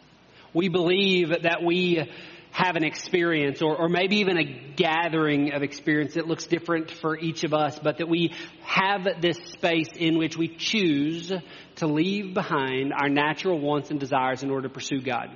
We 0.54 0.68
believe 0.68 1.30
that 1.42 1.62
we 1.64 2.10
have 2.52 2.76
an 2.76 2.84
experience 2.84 3.60
or, 3.60 3.76
or 3.76 3.88
maybe 3.88 4.18
even 4.18 4.38
a 4.38 4.44
gathering 4.76 5.52
of 5.52 5.62
experience 5.62 6.14
that 6.14 6.28
looks 6.28 6.46
different 6.46 6.90
for 6.90 7.18
each 7.18 7.42
of 7.42 7.52
us, 7.52 7.78
but 7.82 7.98
that 7.98 8.08
we 8.08 8.32
have 8.62 9.06
this 9.20 9.36
space 9.48 9.88
in 9.96 10.16
which 10.18 10.36
we 10.36 10.48
choose 10.56 11.32
to 11.76 11.86
leave 11.88 12.32
behind 12.32 12.92
our 12.92 13.08
natural 13.08 13.58
wants 13.58 13.90
and 13.90 13.98
desires 13.98 14.44
in 14.44 14.50
order 14.50 14.68
to 14.68 14.74
pursue 14.74 15.00
God. 15.00 15.30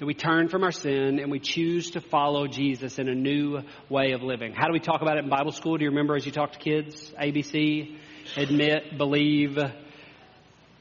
That 0.00 0.06
we 0.06 0.14
turn 0.14 0.48
from 0.48 0.64
our 0.64 0.72
sin 0.72 1.18
and 1.20 1.30
we 1.30 1.38
choose 1.38 1.90
to 1.90 2.00
follow 2.00 2.46
Jesus 2.46 2.98
in 2.98 3.08
a 3.08 3.14
new 3.14 3.60
way 3.88 4.12
of 4.12 4.22
living. 4.22 4.54
How 4.54 4.66
do 4.66 4.72
we 4.72 4.80
talk 4.80 5.02
about 5.02 5.18
it 5.18 5.24
in 5.24 5.30
Bible 5.30 5.52
school? 5.52 5.76
Do 5.76 5.84
you 5.84 5.90
remember 5.90 6.16
as 6.16 6.24
you 6.24 6.32
talk 6.32 6.52
to 6.52 6.58
kids? 6.58 7.12
ABC, 7.22 7.96
admit, 8.36 8.96
believe. 8.96 9.58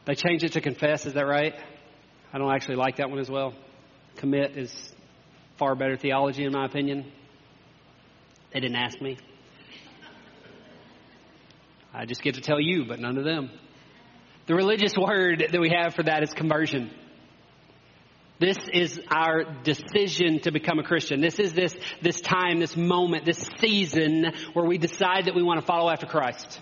They 0.06 0.16
changed 0.16 0.46
it 0.46 0.54
to 0.54 0.62
confess, 0.62 1.06
is 1.06 1.14
that 1.14 1.28
right? 1.28 1.54
I 2.32 2.38
don't 2.38 2.50
actually 2.50 2.78
like 2.78 2.96
that 2.96 3.10
one 3.10 3.20
as 3.20 3.30
well 3.30 3.54
commit 4.20 4.58
is 4.58 4.74
far 5.58 5.76
better 5.76 5.96
theology, 5.96 6.44
in 6.44 6.52
my 6.52 6.66
opinion. 6.66 7.12
They 8.54 8.60
didn't 8.60 8.76
ask 8.76 9.02
me. 9.02 9.18
I 11.94 12.06
just 12.06 12.22
get 12.22 12.36
to 12.36 12.42
tell 12.42 12.60
you, 12.60 12.86
but 12.86 13.00
none 13.00 13.18
of 13.18 13.24
them. 13.24 13.50
The 14.48 14.56
religious 14.56 14.94
word 14.98 15.46
that 15.52 15.60
we 15.60 15.70
have 15.70 15.94
for 15.94 16.04
that 16.04 16.24
is 16.24 16.34
conversion. 16.34 16.92
This 18.40 18.58
is 18.72 19.02
our 19.10 19.44
decision 19.64 20.40
to 20.42 20.52
become 20.52 20.80
a 20.80 20.84
Christian. 20.84 21.20
This 21.20 21.40
is 21.40 21.54
this, 21.54 21.76
this 22.02 22.22
time, 22.22 22.60
this 22.60 22.78
moment, 22.78 23.26
this 23.26 23.50
season 23.60 24.32
where 24.54 24.66
we 24.66 24.78
decide 24.78 25.26
that 25.26 25.36
we 25.36 25.44
want 25.44 25.60
to 25.60 25.66
follow 25.66 25.90
after 25.90 26.06
Christ. 26.06 26.62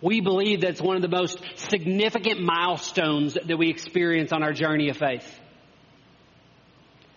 We 0.00 0.20
believe 0.20 0.60
that's 0.60 0.80
one 0.80 0.96
of 0.96 1.02
the 1.02 1.08
most 1.08 1.40
significant 1.56 2.40
milestones 2.40 3.34
that 3.34 3.56
we 3.56 3.68
experience 3.68 4.32
on 4.32 4.42
our 4.42 4.52
journey 4.52 4.90
of 4.90 4.96
faith 4.96 5.40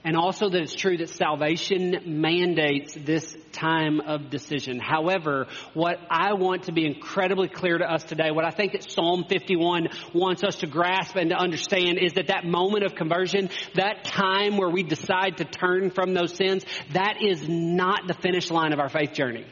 and 0.03 0.15
also 0.15 0.49
that 0.49 0.62
it's 0.62 0.75
true 0.75 0.97
that 0.97 1.10
salvation 1.10 2.01
mandates 2.05 2.93
this 2.95 3.36
time 3.51 3.99
of 3.99 4.29
decision. 4.29 4.79
However, 4.79 5.47
what 5.73 5.99
I 6.10 6.33
want 6.33 6.63
to 6.63 6.71
be 6.71 6.86
incredibly 6.86 7.47
clear 7.47 7.77
to 7.77 7.86
us 7.86 8.03
today, 8.03 8.31
what 8.31 8.45
I 8.45 8.51
think 8.51 8.73
that 8.73 8.89
Psalm 8.89 9.25
51 9.27 9.89
wants 10.13 10.43
us 10.43 10.57
to 10.57 10.67
grasp 10.67 11.15
and 11.15 11.31
to 11.31 11.36
understand 11.36 11.97
is 11.99 12.13
that 12.13 12.27
that 12.27 12.45
moment 12.45 12.86
of 12.86 12.95
conversion, 12.95 13.49
that 13.75 14.03
time 14.03 14.57
where 14.57 14.69
we 14.69 14.83
decide 14.83 15.38
to 15.38 15.45
turn 15.45 15.89
from 15.89 16.13
those 16.13 16.36
sins, 16.36 16.63
that 16.93 17.17
is 17.21 17.47
not 17.47 18.07
the 18.07 18.13
finish 18.13 18.49
line 18.51 18.73
of 18.73 18.79
our 18.79 18.89
faith 18.89 19.13
journey. 19.13 19.45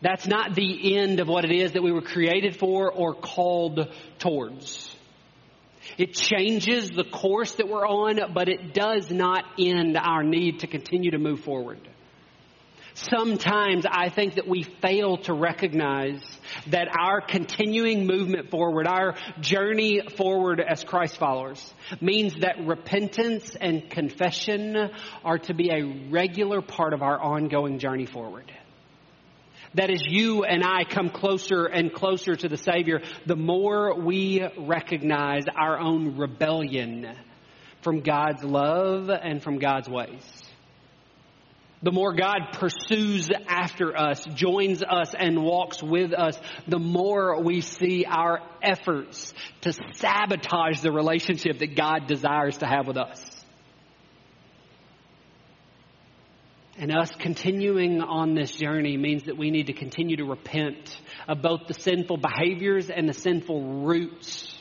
That's 0.00 0.26
not 0.26 0.54
the 0.54 0.96
end 0.96 1.18
of 1.20 1.28
what 1.28 1.44
it 1.44 1.50
is 1.50 1.72
that 1.72 1.82
we 1.82 1.92
were 1.92 2.02
created 2.02 2.56
for 2.56 2.92
or 2.92 3.14
called 3.14 3.92
towards. 4.18 4.94
It 5.96 6.14
changes 6.14 6.90
the 6.90 7.04
course 7.04 7.52
that 7.54 7.68
we're 7.68 7.86
on, 7.86 8.32
but 8.34 8.48
it 8.48 8.74
does 8.74 9.10
not 9.10 9.44
end 9.58 9.96
our 9.96 10.22
need 10.22 10.60
to 10.60 10.66
continue 10.66 11.12
to 11.12 11.18
move 11.18 11.40
forward. 11.40 11.80
Sometimes 12.94 13.86
I 13.88 14.08
think 14.08 14.34
that 14.34 14.48
we 14.48 14.64
fail 14.64 15.18
to 15.18 15.32
recognize 15.32 16.20
that 16.66 16.88
our 16.98 17.20
continuing 17.20 18.06
movement 18.06 18.50
forward, 18.50 18.88
our 18.88 19.14
journey 19.40 20.00
forward 20.16 20.60
as 20.60 20.82
Christ 20.82 21.16
followers, 21.16 21.72
means 22.00 22.34
that 22.40 22.66
repentance 22.66 23.54
and 23.54 23.88
confession 23.88 24.90
are 25.24 25.38
to 25.38 25.54
be 25.54 25.70
a 25.70 26.10
regular 26.10 26.60
part 26.60 26.92
of 26.92 27.02
our 27.02 27.20
ongoing 27.20 27.78
journey 27.78 28.06
forward. 28.06 28.50
That 29.74 29.90
as 29.90 30.02
you 30.06 30.44
and 30.44 30.64
I 30.64 30.84
come 30.84 31.10
closer 31.10 31.66
and 31.66 31.92
closer 31.92 32.34
to 32.34 32.48
the 32.48 32.56
Savior, 32.56 33.00
the 33.26 33.36
more 33.36 33.94
we 34.00 34.42
recognize 34.56 35.44
our 35.54 35.78
own 35.78 36.16
rebellion 36.16 37.06
from 37.82 38.00
God's 38.00 38.42
love 38.42 39.10
and 39.10 39.42
from 39.42 39.58
God's 39.58 39.88
ways. 39.88 40.24
The 41.80 41.92
more 41.92 42.12
God 42.12 42.54
pursues 42.54 43.28
after 43.46 43.96
us, 43.96 44.24
joins 44.34 44.82
us, 44.82 45.14
and 45.16 45.44
walks 45.44 45.80
with 45.80 46.12
us, 46.12 46.36
the 46.66 46.80
more 46.80 47.40
we 47.40 47.60
see 47.60 48.04
our 48.04 48.40
efforts 48.60 49.32
to 49.60 49.72
sabotage 49.92 50.80
the 50.80 50.90
relationship 50.90 51.58
that 51.58 51.76
God 51.76 52.08
desires 52.08 52.56
to 52.58 52.66
have 52.66 52.88
with 52.88 52.96
us. 52.96 53.37
And 56.80 56.96
us 56.96 57.10
continuing 57.18 58.00
on 58.00 58.34
this 58.36 58.52
journey 58.52 58.96
means 58.96 59.24
that 59.24 59.36
we 59.36 59.50
need 59.50 59.66
to 59.66 59.72
continue 59.72 60.16
to 60.18 60.24
repent 60.24 60.96
of 61.26 61.42
both 61.42 61.66
the 61.66 61.74
sinful 61.74 62.18
behaviors 62.18 62.88
and 62.88 63.08
the 63.08 63.14
sinful 63.14 63.82
roots 63.82 64.56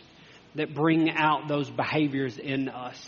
that 0.55 0.73
bring 0.73 1.11
out 1.11 1.47
those 1.47 1.69
behaviors 1.69 2.39
in 2.39 2.69
us. 2.69 2.99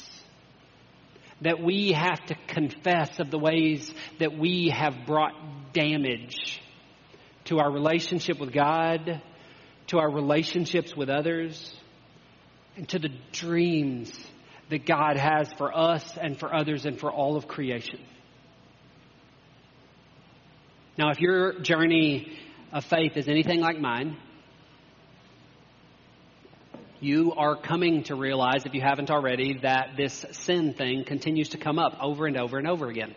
That 1.41 1.60
we 1.60 1.93
have 1.93 2.24
to 2.28 2.36
confess 2.48 3.19
of 3.19 3.32
the 3.32 3.39
ways 3.39 3.91
that 4.19 4.38
we 4.38 4.72
have 4.76 5.08
brought 5.08 5.74
damage 5.74 6.62
to 7.45 7.58
our 7.58 7.72
relationship 7.72 8.39
with 8.39 8.54
God, 8.54 9.24
to 9.88 9.98
our 9.98 10.12
relationships 10.12 10.95
with 10.95 11.10
others, 11.10 11.76
and 12.76 12.88
to 12.89 13.00
the 13.00 13.10
dreams 13.32 14.13
that 14.69 14.86
God 14.86 15.17
has 15.17 15.52
for 15.54 15.76
us 15.76 16.15
and 16.15 16.38
for 16.38 16.54
others 16.54 16.86
and 16.86 17.00
for 17.00 17.12
all 17.12 17.38
of 17.38 17.48
creation. 17.48 18.00
Now, 20.99 21.12
if 21.12 21.21
your 21.21 21.57
journey 21.62 22.38
of 22.73 22.83
faith 22.83 23.15
is 23.15 23.29
anything 23.29 23.62
like 23.62 23.79
mine, 23.79 24.17
you 26.99 27.31
are 27.38 27.55
coming 27.55 28.03
to 28.03 28.15
realize, 28.15 28.65
if 28.65 28.73
you 28.73 28.81
haven't 28.81 29.09
already, 29.09 29.59
that 29.62 29.91
this 29.95 30.25
sin 30.31 30.73
thing 30.73 31.05
continues 31.05 31.47
to 31.49 31.57
come 31.57 31.79
up 31.79 31.97
over 32.01 32.27
and 32.27 32.35
over 32.35 32.57
and 32.57 32.67
over 32.67 32.89
again. 32.89 33.15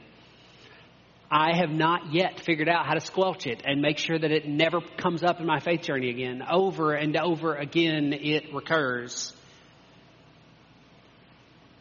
I 1.29 1.57
have 1.57 1.71
not 1.71 2.14
yet 2.14 2.38
figured 2.38 2.68
out 2.68 2.87
how 2.87 2.95
to 2.95 3.01
squelch 3.01 3.49
it 3.49 3.62
and 3.64 3.83
make 3.83 3.99
sure 3.99 4.16
that 4.16 4.31
it 4.31 4.47
never 4.47 4.81
comes 4.97 5.25
up 5.25 5.40
in 5.40 5.47
my 5.47 5.59
faith 5.59 5.83
journey 5.83 6.11
again. 6.11 6.40
Over 6.49 6.95
and 6.95 7.16
over 7.16 7.57
again, 7.57 8.12
it 8.12 8.55
recurs. 8.55 9.35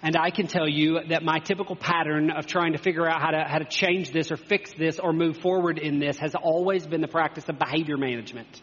And 0.04 0.18
I 0.18 0.32
can 0.32 0.48
tell 0.48 0.68
you 0.68 1.00
that 1.10 1.24
my 1.24 1.40
typical 1.40 1.76
pattern 1.76 2.32
of 2.32 2.48
trying 2.48 2.74
to 2.74 2.80
figure 2.80 3.08
out 3.08 3.22
how 3.22 3.32
to, 3.32 3.44
how 3.48 3.60
to 3.60 3.66
change 3.66 4.12
this 4.12 4.32
or 4.32 4.38
fix 4.38 4.72
this 4.78 4.98
or 4.98 5.14
move 5.14 5.38
forward 5.38 5.78
in 5.78 6.00
this 6.00 6.18
has 6.18 6.34
always 6.34 6.88
been 6.88 7.02
the 7.02 7.08
practice 7.08 7.48
of 7.48 7.60
behavior 7.60 7.98
management. 7.98 8.62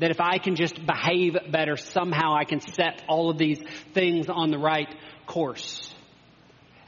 That 0.00 0.10
if 0.10 0.20
I 0.20 0.38
can 0.38 0.56
just 0.56 0.74
behave 0.84 1.36
better, 1.52 1.76
somehow 1.76 2.34
I 2.34 2.44
can 2.44 2.60
set 2.60 3.04
all 3.08 3.30
of 3.30 3.38
these 3.38 3.62
things 3.92 4.26
on 4.28 4.50
the 4.50 4.58
right 4.58 4.92
course. 5.26 5.94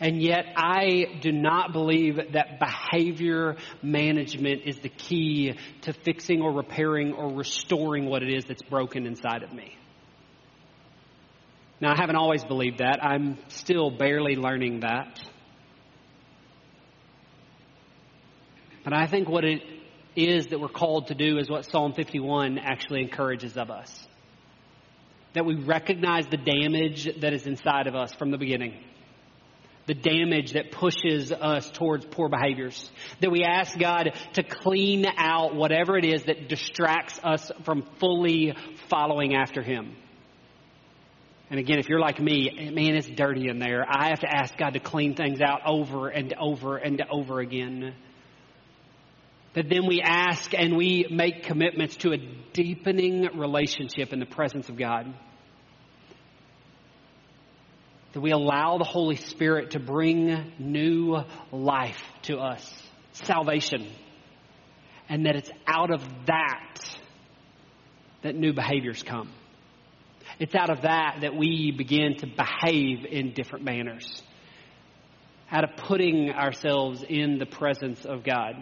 And 0.01 0.21
yet 0.21 0.47
I 0.57 1.19
do 1.21 1.31
not 1.31 1.73
believe 1.73 2.17
that 2.33 2.59
behavior 2.59 3.57
management 3.83 4.63
is 4.65 4.79
the 4.81 4.89
key 4.89 5.55
to 5.83 5.93
fixing 5.93 6.43
or 6.43 6.53
repairing 6.53 7.15
or 7.15 7.33
restoring 7.33 8.07
what 8.07 8.25
it 8.25 8.35
is 8.35 8.45
that's 8.47 8.63
broken 8.63 9.07
inside 9.07 9.45
of 9.45 9.53
me. 9.53 9.77
Now, 11.81 11.93
I 11.93 11.97
haven't 12.01 12.17
always 12.17 12.43
believed 12.43 12.79
that. 12.79 13.05
I'm 13.05 13.39
still 13.49 13.91
barely 13.91 14.35
learning 14.35 14.81
that. 14.81 15.21
But 18.83 18.95
I 18.95 19.07
think 19.07 19.29
what 19.29 19.45
it 19.45 19.63
is 20.15 20.47
that 20.47 20.61
we're 20.61 20.69
called 20.69 21.09
to 21.09 21.15
do 21.15 21.39
is 21.39 21.51
what 21.51 21.67
Psalm 21.67 21.93
51 21.93 22.59
actually 22.59 23.03
encourages 23.03 23.57
of 23.59 23.71
us. 23.71 24.09
That 25.35 25.45
we 25.45 25.55
recognize 25.57 26.27
the 26.29 26.39
damage 26.39 27.21
that 27.21 27.35
is 27.35 27.47
inside 27.47 27.89
of 27.89 27.95
us 27.95 28.15
from 28.15 28.31
the 28.31 28.39
beginning. 28.39 28.83
The 29.85 29.95
damage 29.95 30.53
that 30.53 30.73
pushes 30.73 31.31
us 31.31 31.71
towards 31.71 32.07
poor 32.07 32.31
behaviors. 32.31 32.91
That 33.21 33.31
we 33.31 33.45
ask 33.45 33.79
God 33.79 34.13
to 34.33 34.43
clean 34.43 35.05
out 35.19 35.55
whatever 35.55 35.99
it 35.99 36.07
is 36.07 36.23
that 36.25 36.49
distracts 36.49 37.21
us 37.23 37.53
from 37.65 37.87
fully 38.01 38.55
following 38.89 39.35
after 39.35 39.63
Him. 39.63 39.95
And 41.49 41.61
again, 41.61 41.79
if 41.79 41.89
you're 41.89 42.01
like 42.01 42.21
me, 42.21 42.71
man, 42.73 42.97
it's 42.97 43.07
dirty 43.07 43.49
in 43.49 43.59
there. 43.59 43.85
I 43.89 44.09
have 44.09 44.21
to 44.21 44.29
ask 44.29 44.57
God 44.57 44.71
to 44.71 44.81
clean 44.81 45.15
things 45.15 45.41
out 45.41 45.61
over 45.65 46.09
and 46.09 46.35
over 46.41 46.77
and 46.77 47.01
over 47.11 47.39
again. 47.39 47.95
That 49.55 49.69
then 49.69 49.87
we 49.87 50.03
ask 50.03 50.53
and 50.55 50.77
we 50.77 51.07
make 51.09 51.45
commitments 51.45 51.97
to 51.99 52.13
a 52.13 52.19
deepening 52.53 53.39
relationship 53.39 54.13
in 54.13 54.19
the 54.19 54.27
presence 54.27 54.69
of 54.69 54.77
God. 54.77 55.15
That 58.13 58.21
we 58.21 58.33
allow 58.33 58.79
the 58.79 58.85
Holy 58.85 59.17
Spirit 59.17 59.71
to 59.71 59.79
bring 59.79 60.53
new 60.59 61.19
life 61.53 62.03
to 62.23 62.39
us, 62.39 62.83
salvation. 63.13 63.87
And 65.09 65.27
that 65.27 65.37
it's 65.37 65.51
out 65.67 65.93
of 65.93 66.03
that 66.27 66.81
that 68.23 68.35
new 68.35 68.53
behaviors 68.53 69.05
come. 69.05 69.31
It's 70.39 70.55
out 70.55 70.71
of 70.71 70.83
that 70.83 71.19
that 71.23 71.35
we 71.35 71.73
begin 71.77 72.17
to 72.19 72.27
behave 72.27 73.05
in 73.05 73.33
different 73.33 73.65
manners. 73.65 74.23
Out 75.51 75.65
of 75.65 75.77
putting 75.77 76.31
ourselves 76.31 77.05
in 77.09 77.39
the 77.39 77.47
presence 77.47 78.05
of 78.05 78.25
God. 78.25 78.55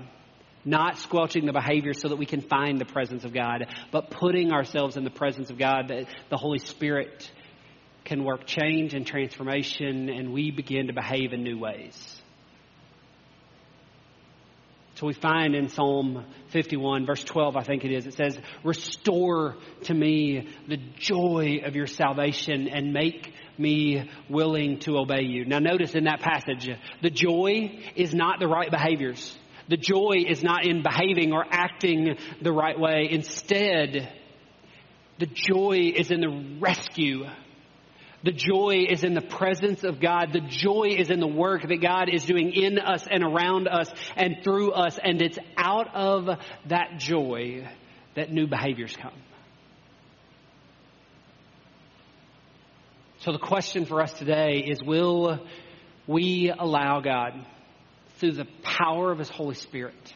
Not 0.65 0.99
squelching 0.99 1.45
the 1.45 1.53
behavior 1.53 1.93
so 1.93 2.09
that 2.09 2.17
we 2.17 2.27
can 2.27 2.41
find 2.41 2.81
the 2.81 2.87
presence 2.87 3.25
of 3.25 3.35
God, 3.35 3.67
but 3.93 4.11
putting 4.11 4.51
ourselves 4.51 4.97
in 4.97 5.05
the 5.05 5.11
presence 5.11 5.51
of 5.51 5.59
God 5.59 5.89
that 5.89 6.07
the 6.31 6.39
Holy 6.39 6.59
Spirit 6.59 7.31
can 8.05 8.25
work 8.25 8.47
change 8.47 8.95
and 8.95 9.07
transformation 9.07 10.09
and 10.09 10.33
we 10.33 10.51
begin 10.51 10.87
to 10.87 10.93
behave 10.93 11.33
in 11.33 11.43
new 11.43 11.59
ways. 11.59 12.23
So 14.95 15.07
we 15.09 15.13
find 15.13 15.57
in 15.57 15.69
Psalm 15.69 16.25
51, 16.51 17.05
verse 17.05 17.25
12, 17.25 17.57
I 17.57 17.65
think 17.65 17.85
it 17.85 17.91
is, 17.91 18.07
it 18.07 18.15
says, 18.15 18.39
Restore 18.63 19.57
to 19.85 19.95
me 19.95 20.49
the 20.69 20.77
joy 20.99 21.63
of 21.65 21.75
your 21.75 21.89
salvation 21.89 22.69
and 22.69 22.93
make 22.93 23.33
me 23.59 24.09
willing 24.29 24.79
to 24.81 24.99
obey 24.99 25.23
you. 25.23 25.45
Now 25.47 25.59
notice 25.59 25.97
in 25.97 26.05
that 26.05 26.21
passage, 26.21 26.69
the 27.03 27.11
joy 27.11 27.81
is 27.97 28.15
not 28.15 28.39
the 28.39 28.47
right 28.47 28.71
behaviors. 28.71 29.37
The 29.69 29.77
joy 29.77 30.25
is 30.29 30.45
not 30.45 30.65
in 30.65 30.83
behaving 30.83 31.33
or 31.33 31.45
acting 31.51 32.17
the 32.41 32.53
right 32.53 32.79
way. 32.79 33.09
Instead, 33.11 34.13
the 35.19 35.27
joy 35.27 35.93
is 35.97 36.11
in 36.13 36.21
the 36.21 36.59
rescue 36.61 37.25
the 38.25 38.33
joy 38.33 38.87
is 38.89 39.05
in 39.05 39.13
the 39.13 39.21
presence 39.21 39.85
of 39.85 40.01
God. 40.01 40.33
The 40.33 40.41
joy 40.41 40.97
is 40.99 41.11
in 41.11 41.21
the 41.21 41.27
work 41.27 41.69
that 41.69 41.83
God 41.83 42.09
is 42.11 42.25
doing 42.25 42.53
in 42.55 42.79
us 42.79 43.07
and 43.09 43.23
around 43.23 43.69
us 43.69 43.93
and 44.17 44.37
through 44.43 44.73
us. 44.73 44.99
And 45.03 45.21
it's 45.21 45.39
out 45.59 45.95
of 45.95 46.39
that 46.69 46.99
joy 46.99 47.69
that 48.17 48.33
new 48.33 48.47
behaviors 48.47 48.97
come. 48.97 49.13
So 53.19 53.33
the 53.33 53.39
question 53.39 53.85
for 53.85 54.01
us 54.01 54.13
today 54.15 54.65
is 54.67 54.83
will 54.83 55.41
we 56.07 56.51
allow 56.51 57.01
God, 57.01 57.33
through 58.19 58.33
the 58.33 58.47
power 58.63 59.13
of 59.13 59.19
His 59.19 59.29
Holy 59.29 59.55
Spirit, 59.55 60.15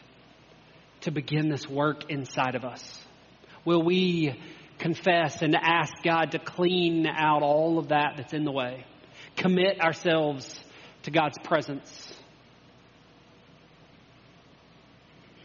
to 1.01 1.11
begin 1.11 1.49
this 1.49 1.67
work 1.67 2.09
inside 2.09 2.55
of 2.55 2.63
us? 2.63 3.05
Will 3.65 3.83
we 3.83 4.35
confess 4.79 5.41
and 5.41 5.55
ask 5.55 5.93
God 6.03 6.31
to 6.31 6.39
clean 6.39 7.05
out 7.05 7.43
all 7.43 7.77
of 7.77 7.89
that 7.89 8.13
that's 8.17 8.33
in 8.33 8.45
the 8.45 8.51
way. 8.51 8.85
Commit 9.35 9.79
ourselves 9.81 10.59
to 11.03 11.11
God's 11.11 11.37
presence. 11.43 12.13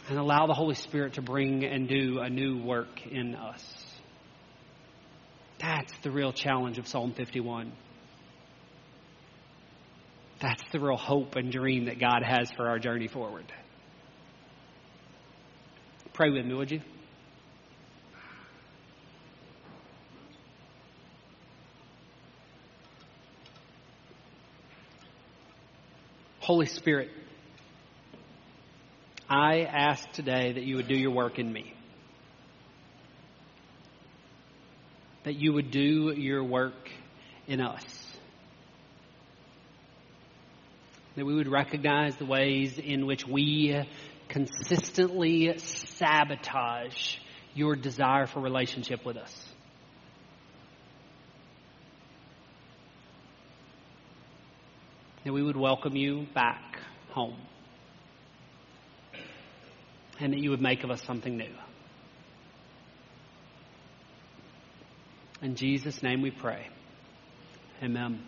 And 0.08 0.18
allow 0.18 0.46
the 0.46 0.54
Holy 0.54 0.74
Spirit 0.74 1.14
to 1.14 1.22
bring 1.22 1.64
and 1.64 1.88
do 1.88 2.20
a 2.20 2.28
new 2.28 2.62
work 2.62 3.06
in 3.06 3.34
us. 3.34 3.62
That's 5.58 5.92
the 6.02 6.10
real 6.10 6.32
challenge 6.32 6.78
of 6.78 6.86
Psalm 6.86 7.14
51. 7.14 7.72
That's 10.40 10.62
the 10.72 10.80
real 10.80 10.96
hope 10.96 11.36
and 11.36 11.50
dream 11.50 11.86
that 11.86 11.98
God 11.98 12.22
has 12.22 12.50
for 12.52 12.68
our 12.68 12.78
journey 12.78 13.08
forward. 13.08 13.50
Pray 16.12 16.30
with 16.30 16.44
me, 16.44 16.54
would 16.54 16.70
you? 16.70 16.80
Holy 26.44 26.66
Spirit, 26.66 27.08
I 29.30 29.62
ask 29.62 30.06
today 30.10 30.52
that 30.52 30.62
you 30.62 30.76
would 30.76 30.88
do 30.88 30.94
your 30.94 31.10
work 31.10 31.38
in 31.38 31.50
me. 31.50 31.72
That 35.22 35.36
you 35.36 35.54
would 35.54 35.70
do 35.70 36.12
your 36.14 36.44
work 36.44 36.90
in 37.46 37.62
us. 37.62 37.82
That 41.16 41.24
we 41.24 41.34
would 41.34 41.48
recognize 41.48 42.14
the 42.16 42.26
ways 42.26 42.76
in 42.76 43.06
which 43.06 43.26
we 43.26 43.82
consistently 44.28 45.56
sabotage 45.56 47.16
your 47.54 47.74
desire 47.74 48.26
for 48.26 48.40
relationship 48.40 49.06
with 49.06 49.16
us. 49.16 49.53
That 55.24 55.32
we 55.32 55.42
would 55.42 55.56
welcome 55.56 55.96
you 55.96 56.26
back 56.34 56.78
home. 57.10 57.36
And 60.20 60.32
that 60.32 60.38
you 60.38 60.50
would 60.50 60.60
make 60.60 60.84
of 60.84 60.90
us 60.90 61.02
something 61.02 61.36
new. 61.36 61.52
In 65.42 65.56
Jesus' 65.56 66.02
name 66.02 66.22
we 66.22 66.30
pray. 66.30 66.68
Amen. 67.82 68.22